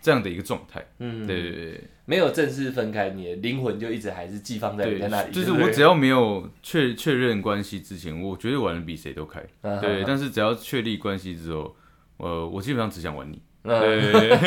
[0.00, 0.84] 这样的一个状态。
[0.98, 5.32] 嗯，对对对没有正式分开，你的灵魂就一直还是寄放在你在那里。
[5.32, 9.44] 就是我只要没有确确认关系之前，我绝对玩的比谁都开。
[9.60, 11.76] 嗯对，但是只要确立关系之后，
[12.16, 13.42] 呃，我基本上只想玩你。
[13.64, 14.30] 嗯对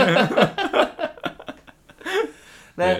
[2.73, 2.97] 那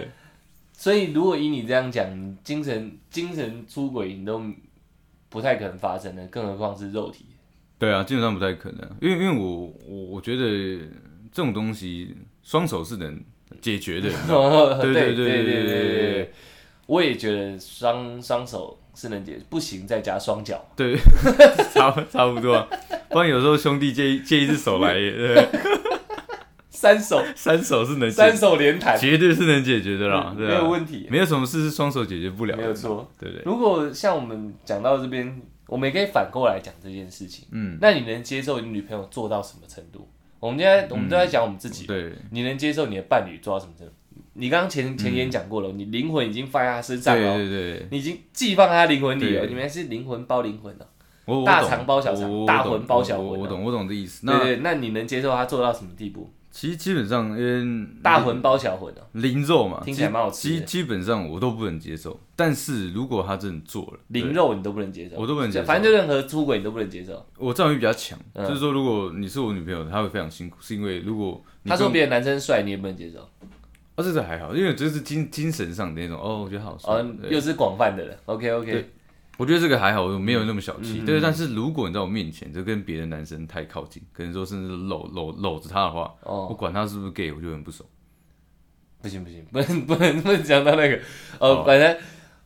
[0.74, 4.40] 所以如果以你这样讲，你精神精神出轨你都
[5.32, 7.26] 不太可能发生的，更何况是肉体。
[7.80, 10.78] 对啊，基本上不太可能，因为因为我我我觉得
[11.32, 13.20] 这种东西双手是能
[13.60, 14.10] 解决的，
[14.80, 16.32] 对对对对对对对，
[16.86, 20.96] 我也觉得双双手是能解，不行再加双脚，对，
[21.74, 22.67] 差差不多，
[23.10, 25.48] 不然有时候兄弟借借一只手来，对。
[26.82, 33.08] 三手三手是能解三手连弹，绝对是能解决的啦，没对啊，有问题，没有什么事是双手解决不了的，没有错。
[33.20, 33.44] 对不对？
[33.46, 37.46] 如果像我们讲到这边，我们也可以反过来讲这件事情。
[37.52, 40.10] 嗯，那你能接受你女朋友做到什么程度？
[40.39, 43.94] 我们现在我们都在讲我们自己，对你能接受你的伴侣做到什么程度？
[44.34, 50.88] 你刚刚前前言讲过了，你灵魂已经放在他身上对了哦，对对，你已经寄放在他灵魂里了，对你们是灵魂包灵魂的。
[51.26, 54.26] 我我懂大肠包小肠我我大魂包小魂啊我我懂我懂这意思。
[54.26, 56.34] 那对对，那你能接受他做到什么地步？
[56.52, 62.20] 其实基本上，嗯大魂包小魂哦，零肉嘛，听起来蛮好吃基基本上我都不能接受。
[62.36, 67.26] 但是如果他真的做了，对灵肉你都不能接受，我都不能接受反正就任何出轨你都不能接受。
[67.38, 73.20] 我占有欲比较强，嗯就是说，如果你是我女朋友，她会非常辛苦，是因为如果你跟他说别的男生帅，你也不能接受。
[73.96, 76.94] 哦，这个还好，因为这是精精神上的那种，哦，我觉得好帅。
[76.94, 78.18] 哦，又是广泛的了。
[78.26, 78.90] OK OK，对
[79.38, 81.00] 我觉得这个还好，我没有那么小气。
[81.02, 87.88] 嗯对，但是如果你在我面前就跟别的男生太靠近，可能说甚至搂搂搂着他的话，我哦，管他是不是 gay，我就很不爽。
[89.02, 91.00] 不行不行，不能不能不能讲到那个。
[91.39, 91.98] 呃哦，反正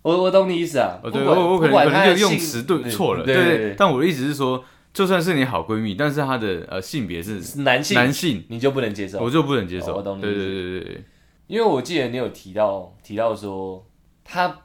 [0.03, 0.97] 我我懂你意思啊。
[1.03, 9.29] 哦，对，我我可能可能就用词对错了，对对对，但我的意思是说，就算是你好闺蜜，但是她的呃性别是是男性男性，你就不能接受我。
[9.29, 9.95] 就不能接哦受。
[9.97, 11.03] 我懂你意思对对对对对，
[11.47, 13.85] 因为我记得你有提到提到说，
[14.23, 14.61] 他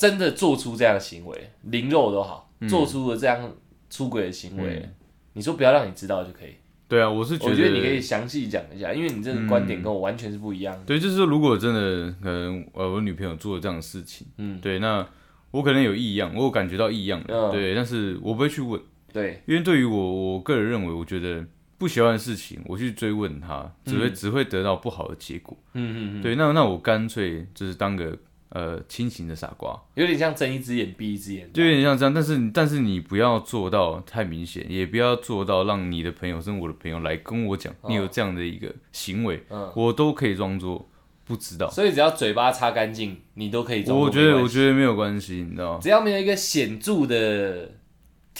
[0.00, 2.66] 真的做出这样的行为，零肉都好，嗯。
[2.66, 3.52] 做出了这样
[3.90, 4.88] 出轨的行为，
[5.34, 6.54] 你说不要让你知道就可以。
[6.88, 10.84] 对啊，我是觉得，我觉得你可以详细讲一下，因为你这个观点跟我完全是不一样的。
[10.86, 15.06] 对，就是说，如果真的可能呃我女朋友做了这样的事情，嗯，对，那
[15.50, 17.52] 我可能有异样，我有感觉到异样的，嗯。
[17.52, 18.80] 对，但是我不会去问，
[19.12, 21.44] 对，因为对于我我个人认为，我觉得
[21.76, 25.54] 不喜欢的事情，我去追问他，只会、只会得到不好的结果。
[25.74, 28.16] 嗯嗯嗯，对，那那我干脆就是当个
[28.50, 31.50] 呃清醒的傻瓜，有点像睁一只眼闭一只眼。
[31.52, 32.12] 就有点像这样。
[32.12, 40.88] 但是但是你不要做到太明显，也不要做到让你的朋友甚至我的朋友来跟我讲、你有这样的一个行为，嗯我都可以装作
[41.24, 41.70] 不知道。
[41.70, 45.78] 所以只要嘴巴擦干净，你都可以装作我觉得我觉得没有关系，你知道吗？
[45.80, 47.70] 只要没有一个显著的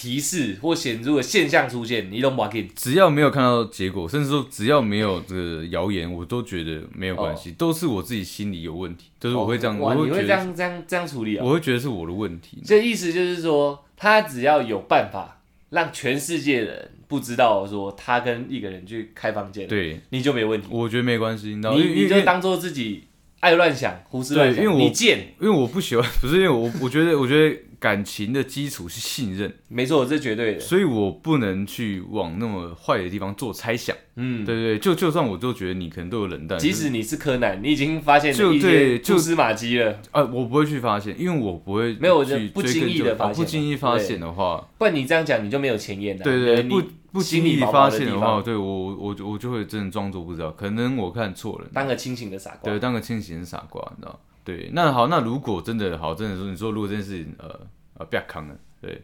[0.01, 2.67] 提示或显著的现象出现，你都不给。
[2.75, 11.45] 只要没有看到结果，甚至说只要没有这个谣言，我都觉得没有关系，都是我自己心里有问题，就是我会这样，你会这样这样这样处理啊？
[11.45, 12.63] 我会觉得是我的问题。
[12.65, 20.69] 这意思就是说，他只要有办法让全世界的人不知道说他跟一个人去开房间，对，你就没问题。
[20.71, 23.05] 我觉得没关系，你你就当做自己
[23.41, 30.61] 爱乱想、胡思乱想，对因为我你贱，因为我不喜欢，不是因为我 我觉得我觉得感情的基础是信任，没错，这绝对的。
[30.61, 33.97] 所以我不能去往那么坏的地方做猜想。
[34.17, 46.23] 嗯，对对对，就就算我就觉得你可能对我冷淡，即使你是柯南，你已经发现就对就蛛丝马迹了，呃，我不会去发现，因为我不会没有我就去不经意追根究地发现啊不经意发现的话，不然你这样讲你就没有前言了。
[46.23, 46.83] 对对，你不
[47.13, 52.71] 不心经意发现的话，对我我就我就会真的装作不知道，可能我看错了，当个清醒的傻瓜。
[52.71, 54.21] 对，当个清醒的傻瓜，你知道？
[54.45, 57.61] 对，那好，那如果真的好，真的说，你说如果这件事情，呃
[57.95, 59.03] 呃，不要扛了，对，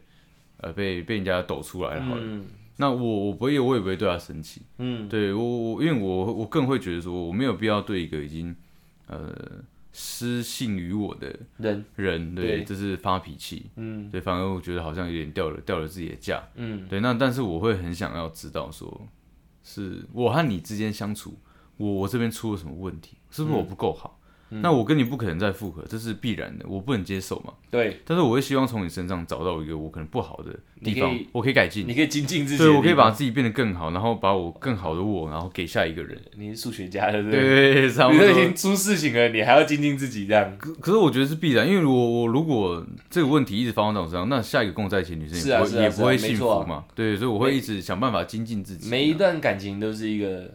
[0.59, 2.46] 呃，被被人家抖出来了，好了，嗯。
[2.78, 5.09] 那我我不会，我也不会对他生气，嗯。
[5.09, 8.54] 对我我，因为我我更会觉得说，我没有必要对一个已经
[9.07, 9.34] 呃
[9.99, 12.64] 失信于我的人，人，对，对。
[12.64, 14.11] 就是发脾气，嗯。
[14.11, 16.86] 对，反而我觉得好像有点掉了掉了自己的价，嗯。
[16.86, 19.09] 对，那但是我会很想要知道说，
[19.64, 21.38] 是我和你之间相处，
[21.78, 24.20] 我我这边出了什么问题，是不是我不够好？
[24.49, 27.53] 那我跟你不可能再复合，这是必然的，我不能接受嘛。
[27.70, 31.86] 对，但是我会希望从你身上找到一个我可能不好的地方可，我可以改进。
[31.86, 36.16] 你可以精进自己，对，我可以把，自己变得更好，然后把我更好的我，然后给下一个人。
[36.36, 37.49] 你是数学家对不对对？
[37.49, 38.24] 对对，差不多。
[38.24, 40.57] 你都已经出事情了，你还要精进自己这样？
[40.59, 46.84] 可可是我觉得是必然，因为我我如果这个问题一直发生在我身上，那下一个跟我在一起的女生也不会、是啊啊也不会幸福嘛。
[46.94, 48.88] 对，所以我会一直想办法精进自己。
[48.88, 50.51] 每一段感情都是一个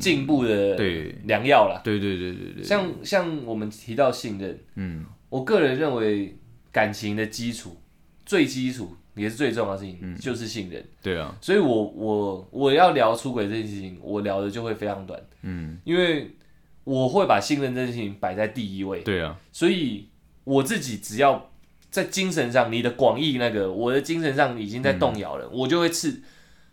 [0.00, 0.76] 进步的
[1.24, 1.80] 良药啦。
[1.84, 5.04] 对对对对对，像像我们提到信任，嗯。
[5.28, 6.36] 我个人认为
[6.70, 7.76] 感情的基础
[8.24, 10.16] 最基础也是最重要的事情，嗯。
[10.16, 10.84] 就是信任。
[11.02, 15.78] 对啊，所以我我我要聊出轨这件事情，我聊的就会非常短，嗯。
[15.84, 16.30] 因为
[16.84, 20.08] 我会把信任这件事情摆在第一位，对啊，所以
[20.44, 21.50] 我自己只要
[21.90, 26.20] 在精神上，你的广义那个，我的精神上已经在动摇了，我就会是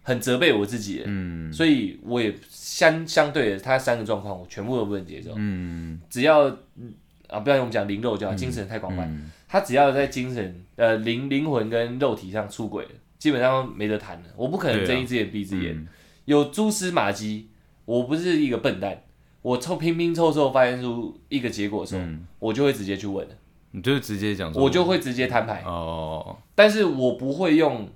[0.04, 1.52] 很责备我自己，嗯。
[1.54, 6.00] 所以我也相相对的，他三个状况我全部都不能接受，嗯。
[6.10, 6.94] 只要嗯
[7.28, 9.32] 啊，不要我们讲灵肉就好，精神太广泛，嗯。
[9.48, 12.88] 他只要在精神呃灵灵魂跟肉体上出轨，
[13.20, 15.76] 基本上没得谈了，我不可能睁一只眼闭一只眼。
[15.76, 15.88] 嗯。
[16.26, 17.50] 有蛛丝马迹，
[17.86, 19.04] 我不是一个笨蛋，
[19.42, 23.36] 我凑拼拼凑凑发现出一个结果的时候，嗯，我就会直接去问了，
[23.72, 27.90] 你就直接讲，我就会直接摊牌，哦，但是我不会用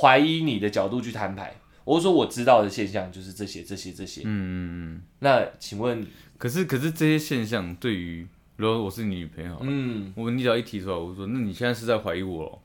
[0.00, 1.54] 怀疑你的角度去摊牌。
[1.84, 4.22] 我是说我知道的现象就是这些、这些、这些。
[4.22, 4.54] 嗯嗯
[4.94, 5.02] 嗯。
[5.18, 6.06] 那请问，
[6.38, 8.26] 可是可是这些现象对于，
[8.56, 12.62] 如果我是你女朋友，嗯，我你只要一提出来，我就说，那你现在是在怀疑我咯？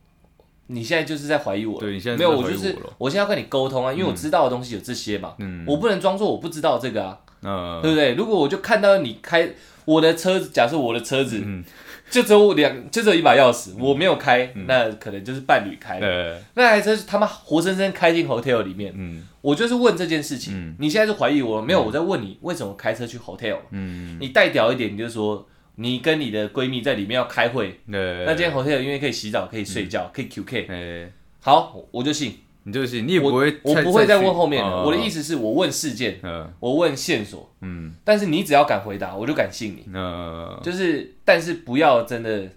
[0.68, 1.80] 你现在就是在怀疑我？
[1.80, 8.14] 对你现在没有，我就是我现在要跟你沟通啊，因为我知道的东西有这些嘛，嗯，我不能装作我不知道这个啊，嗯，对不对？
[8.16, 9.50] 如果我就看到你开
[9.86, 11.64] 我的车子，假设我的车子嗯
[12.10, 16.08] 就只有两，就只有一把钥匙，我没有开，那可能就是伴侣开的。
[16.08, 20.53] 呃，那台车是他妈活生生开进 hotel 里面，嗯我就是问这件事情。
[20.55, 21.62] 嗯你现在是怀疑我？
[21.62, 23.58] 没有，我在问你为什么开车去 hotel？
[23.72, 32.39] 嗯，你带屌一点，你就说你跟你的闺蜜在里面要开会，呃，那间 hotel 因为可以洗澡、可以睡觉、可以 QK，哎，好，我就信。
[32.68, 34.84] 你就是你也不会，我不会再问后面哦。
[34.86, 39.86] 我的意思是我问事件，呃，我问线索，嗯，但是你只要敢回答，我就敢信你。
[39.89, 42.49] 那就是，但是不要真的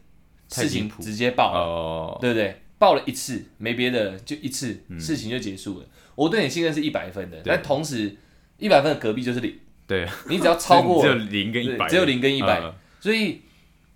[0.48, 2.60] 事情直接爆了，哦，对不对？
[2.76, 4.98] 爆了一次没别的，就一次，嗯。
[4.98, 5.86] 事情就结束了。
[6.16, 8.16] 我对你信任是一百分的，但同时
[8.58, 9.54] 一百分的隔壁就是零，
[9.86, 12.58] 对，你只要超过 只有零跟一百，只有零跟一百。
[12.58, 13.40] 呃所以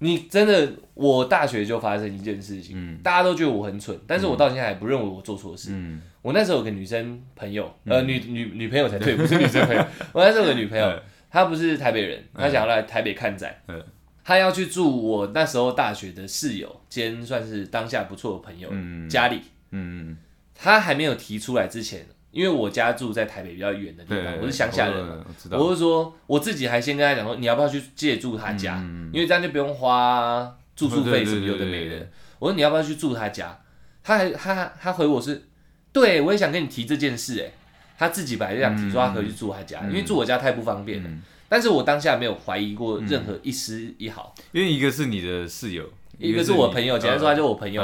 [0.04, 5.70] 你真的，我大学就发生一件事情，大家都觉得我很蠢，但是我到现在还不认为我做错事。
[5.72, 6.02] 嗯。
[6.20, 9.82] 我那时候有个女生朋友，呃，女女女朋友才对，不是女生朋友。
[10.12, 13.54] 我那时候有个女朋友嗯，她不是台北人，她想要来台北看展。
[13.68, 13.82] 嗯，
[14.22, 19.08] 她要去住我那时候大学的室友兼算是当下不错的朋友嗯。
[19.08, 19.40] 家里。
[19.70, 20.16] 嗯，
[20.54, 25.24] 她还没有提出来之前，因为我家住在台北比较远的地方，，我是乡下人嘛。
[25.52, 28.76] 我是说，我自己还先跟他讲说，你要不要去借住他家？
[29.12, 32.10] 因为这样就不用花住宿费什么有的没的。
[32.40, 33.58] 我说你要不要去住他家？
[34.02, 35.44] 他还他他回我是，
[35.92, 37.50] 对我也想跟你提这件事哎。
[37.96, 41.08] 他自己本来就想提说他可以去住他家，因为住我家太不方便了。
[41.48, 44.34] 但是我当下没有怀疑过任何一丝一毫。
[44.50, 47.80] 因为一个是你的室友，一个是我朋友，简单说他就是我朋友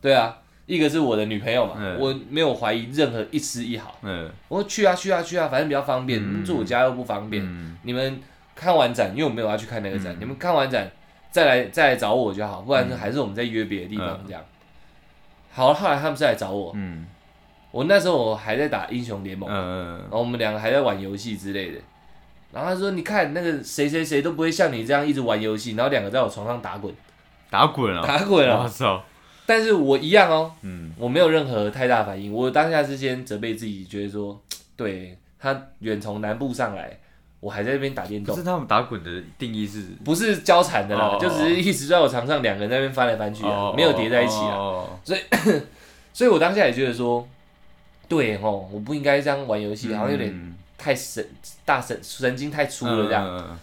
[0.00, 0.36] 对啊，
[0.74, 1.98] 一个是我的女朋友嘛，嗯。
[1.98, 3.94] 我没有怀疑任何一丝一毫。
[4.02, 4.30] 嗯。
[4.48, 6.42] 我说去啊去啊去啊，反正比较方便，嗯。
[6.44, 7.44] 住我家又不方便。
[7.44, 7.76] 嗯。
[7.82, 8.20] 你们
[8.54, 10.90] 看完展，因为我没有要去看那个展，你们看完展
[11.30, 14.42] 再来再来找我就好，不然嗯还是我们再约别的地方这样。
[15.50, 17.06] 好，后来他们是来找我，嗯。
[17.70, 21.78] 我那时候我还在打英雄联盟，然嗯后我们两个还在玩游戏之类的。
[22.52, 26.94] 然后他说：“你看那个谁谁谁都不会像你这样一直玩游戏，然后两个在我床上打滚，
[27.48, 28.68] 打滚啊，打滚啊我！
[28.68, 29.02] 操，
[29.46, 32.32] 但是我一样哦，嗯我没有任何太大反应。
[32.32, 34.40] 我当下是先责备自己，觉得说，
[34.76, 36.98] 对他远从南部上来，
[37.40, 44.54] 我还在那边打电动可是，他们打滚的定义是不是交缠的啦，哦就只是一直在我床上，两个人在那边翻来翻去啊，哦没有叠在一起啊。
[44.54, 44.98] 哦
[46.14, 47.26] 所以我当下也觉得说，
[48.08, 51.26] 对哦，我不应该这样玩游戏，好像有点嗯太神
[51.64, 53.26] 大神神经太粗了这样。
[53.26, 53.58] 嗯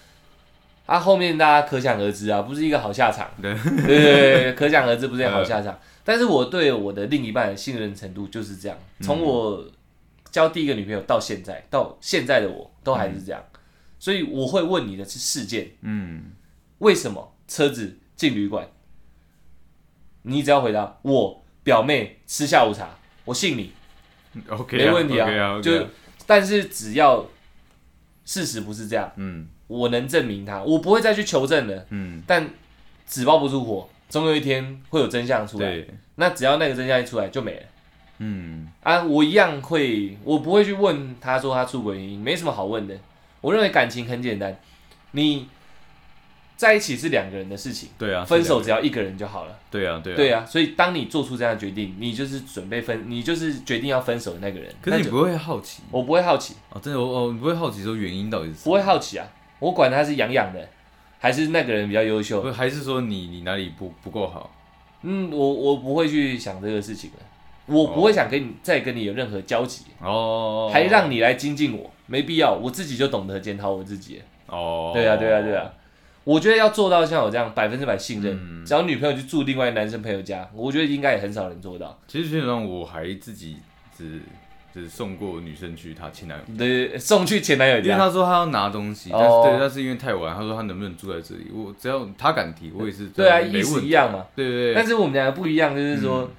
[0.90, 3.30] 啊，后面大家可想而知啊，不是一个好下场。
[3.40, 3.54] 对。
[3.54, 5.80] 对对对，可想而知不是一个 好下场。
[6.04, 9.64] 但是我对我的另一半的信任程度就是这样，从我
[10.32, 13.44] 交第一个女朋友到现在，到现在的我都还是这样。
[14.00, 16.32] 所以我会问你的是事件，嗯。
[16.80, 18.68] 为什么车子进旅馆？
[20.24, 22.90] 你只要回答我表妹吃下午茶，
[23.26, 23.72] 我信你
[24.48, 25.62] ，OK，没问题啊。
[25.62, 25.86] 就
[26.26, 27.26] 但是只要
[28.26, 31.86] 事实不是这样，嗯我能证明他，我不会再去求证了。
[31.91, 32.49] 嗯，但
[33.07, 35.70] 纸包不住火，总有一天会有真相出来。
[35.70, 37.61] 对，那只要那个真相一出来就没了
[38.17, 39.01] 嗯啊！
[39.03, 42.97] 我一样会，我不会去问他说他出轨原因，没什么好问的。
[43.39, 44.59] 我认为感情很简单，
[45.11, 45.47] 你
[46.57, 49.57] 在一起是两个人的事情，对啊，分手只要一个人就好了。
[49.72, 50.15] 对啊对啊。
[50.17, 54.70] 对啊，所以当你做出这样的决定，你就是准备分，你就是决定要分手的那个人。
[54.82, 59.26] 可是你不会好奇我不会好奇，哦，真的我哦，你不会好奇说原因到底是什么不会好奇啊，
[59.60, 60.68] 我管他是痒痒的，
[61.20, 62.51] 还是那个人比较优秀不。
[62.51, 64.49] 还是说你你哪里不不够好？
[65.03, 67.18] 嗯，我我不会去想这个事情的，
[67.74, 74.24] 我不会想跟你再跟你有任何交集，哦，还让你来精进我，没必要，我自己就懂得检讨我自己了。
[74.47, 75.72] 哦，对啊，对啊，对啊，
[76.26, 81.97] 我觉得要做到像我这样百分之百信任，嗯只要女朋友去住另外男生朋友家，我觉得应该也很少人做到。
[82.07, 83.55] 其实基本上我还自己
[83.97, 84.22] 只
[84.74, 94.26] 只送过女生去她前男友，对，送去前男友因为家，她说他要拿东西，但哦是对，但是因为太晚，他说他能不能住在这里，我只要他敢提，我也是对啊没意思问题一样嘛。
[94.36, 96.30] 对对对，但是我们两个不一样，就是说、嗯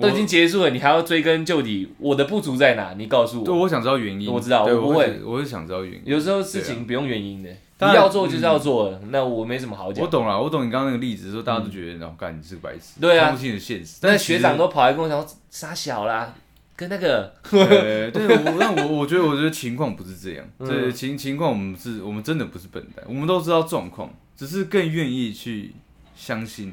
[0.00, 2.94] 都已经结束了，你还要追根究底，我的不足在哪？
[2.96, 3.62] 你告诉我对，我。
[3.62, 6.02] 我想知道原因，我知道对我不会是我是想知道原因。
[6.04, 10.04] 有时候事情不用原因的，你然要做就是要做了，那我没什么好讲。
[10.04, 13.98] 我懂了，我懂你刚刚那个例子，说大家都觉得，然后干你是个白痴，对啊看不清的现实。
[14.02, 16.32] 那但是学长都跑来跟我讲说傻小啦，
[16.78, 20.68] 跟那个 对，对我但我我觉得我觉得情况不是这样，嗯。
[20.68, 25.74] 对情情况我们是我们真的不是笨蛋，我们都知道状况，只是更愿意去
[26.14, 26.72] 相信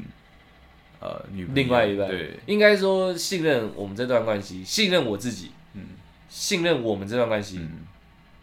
[0.99, 2.07] 呃女另外一半。
[2.07, 5.81] 对，应该说信任我们这段关系，信任我自己，嗯。
[6.29, 7.71] 信任我们这段关系，嗯，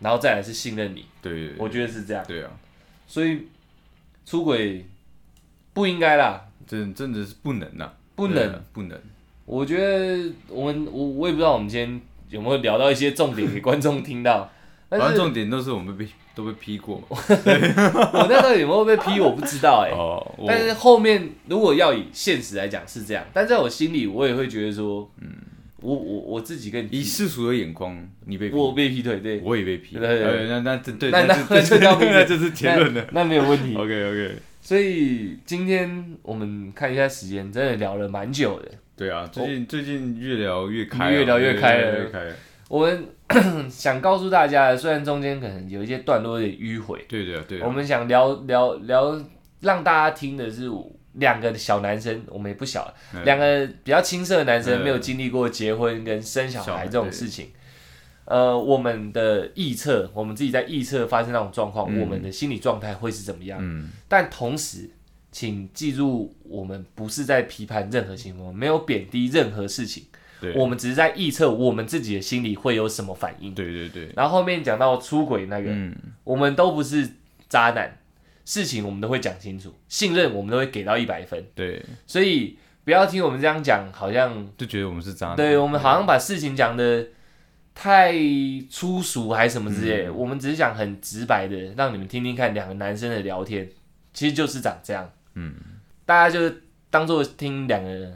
[0.01, 2.25] 然后再来是信任你，对我觉得是这样。
[2.27, 2.51] 对啊，
[3.07, 3.47] 所以
[4.27, 4.85] 出轨
[5.73, 8.65] 不应该啦，真真的是不能呐，不能。
[8.73, 8.99] 不能，
[9.45, 14.51] 我觉得我们我我也不知道我们今天有没有聊到一些重点给观众听到，
[14.89, 16.97] 但是反正重点都是我们被都被批过。
[16.99, 17.07] 嘛。
[17.11, 25.29] 我那时候有没有被批我不知道哎、哦，我但是后面如果要以现实来讲是这样，但在我心里我也会觉得说，嗯，
[25.81, 30.07] 我我我自己跟以世俗的眼光，你被批，我被劈腿，对，我也被批，对。
[30.07, 33.05] 对对呃那那这对，那那这叫批那这 是结论了。
[33.13, 33.75] 那那没有问题。
[33.75, 38.71] OK OK，所以今天我们看一下时间，真的聊了蛮久的。
[39.03, 42.35] 对啊，最近最近越聊越开啊，越聊越开了越越开了。
[42.69, 43.05] 我们
[43.69, 49.21] 想告诉大家，虽然中间可能有一些段落有点迂回，对对啊对啊，我们想聊聊聊，
[49.61, 50.71] 让大家听的是
[51.15, 53.25] 两个小男生，我们也不小了，嗯。
[53.25, 54.85] 两个比较青涩的男生，嗯。
[54.85, 57.49] 没有经历过结婚跟生小小孩孩这种事情。
[58.25, 62.01] 呃，我们的臆测，我们自己在臆测发生那种状况，嗯。
[62.01, 63.59] 我们的心理状态会是怎么样？
[63.61, 64.89] 嗯，但同时，
[65.33, 70.05] 请记住，我们不是在批判任何行为，没有贬低任何事情，
[70.41, 73.55] 对，我们只是在臆测我们自己的心里会有什么反应。
[73.55, 77.09] 对对对，然后后面讲到出轨那个，嗯，我们都不是
[77.49, 77.99] 渣男，
[78.45, 87.07] 事情我们都会讲清楚，信任我们都会给到一百分，对，所以不要听我们这样讲，好像就觉得我们是渣男，对我们好像把事情讲的
[87.75, 88.13] 太
[88.69, 93.67] 粗俗还是什么之类我们只是想很直白的让你们听听看两个男生的聊天，
[94.13, 95.55] 其实就是长这样，嗯，
[96.05, 98.13] 大家就是当做听两个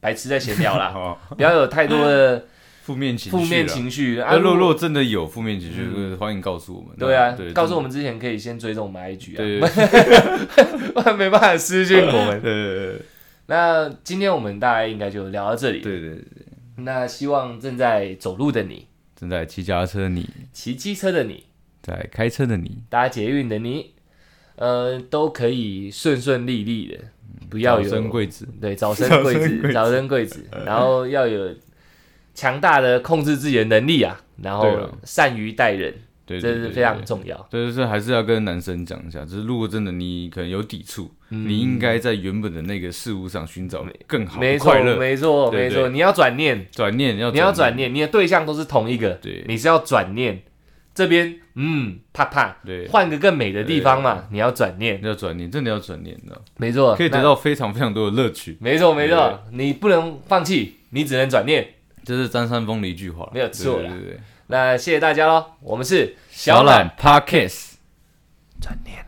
[0.00, 2.46] 白痴在闲聊啦，好， 不要有太多的
[2.84, 4.18] 负面情绪啦，负面情绪。
[4.18, 4.28] 啊。
[4.32, 6.96] 那如果如如果真的有负面情绪，欢迎告诉我们。
[6.98, 12.42] 对啊，对，告诉我们之前可以先追踪我们 IG 啊，对，对 不然没办法私信我们。
[12.42, 13.00] 对
[13.46, 15.80] 那今天我们大概应该就聊到这里。
[15.80, 16.24] 对对对，
[16.76, 21.44] 那希望正在走路的你、正在骑脚踏车的你，骑机车的你、
[21.82, 23.93] 在开车的你，搭捷运的你，
[24.56, 26.98] 呃，都可以顺顺利利的，
[27.50, 30.44] 不要有早生贵子，对 早生贵子，早生贵子。
[30.64, 31.54] 然后要有
[32.34, 35.94] 强大的控制自己的能力啊，然后善于待人，
[36.24, 37.36] 对，这是非常重要。
[37.50, 41.48] 对，就是还是要跟男生讲一下，就是如果真的你可能有抵触，嗯。
[41.48, 49.44] 你应该在原本的那个事物上寻找更好快，乐，没错，没错，你要转念，转念要你要转，念，你的对象都是同一个，对。
[49.48, 50.42] 你是要转念。
[50.94, 58.56] 这边，嗯，怕怕，对，换个更美的地方嘛，你要转念，要转念，真的要转念的，没错，可以得到非常非常多的乐趣。
[58.60, 61.68] 没错没错，你不能放弃，你只能转念。
[62.04, 67.72] 这是张三丰的一句话，没有错啦对对对对，那谢谢大家喽，我们是小懒 Podcast。
[68.60, 69.03] 转念。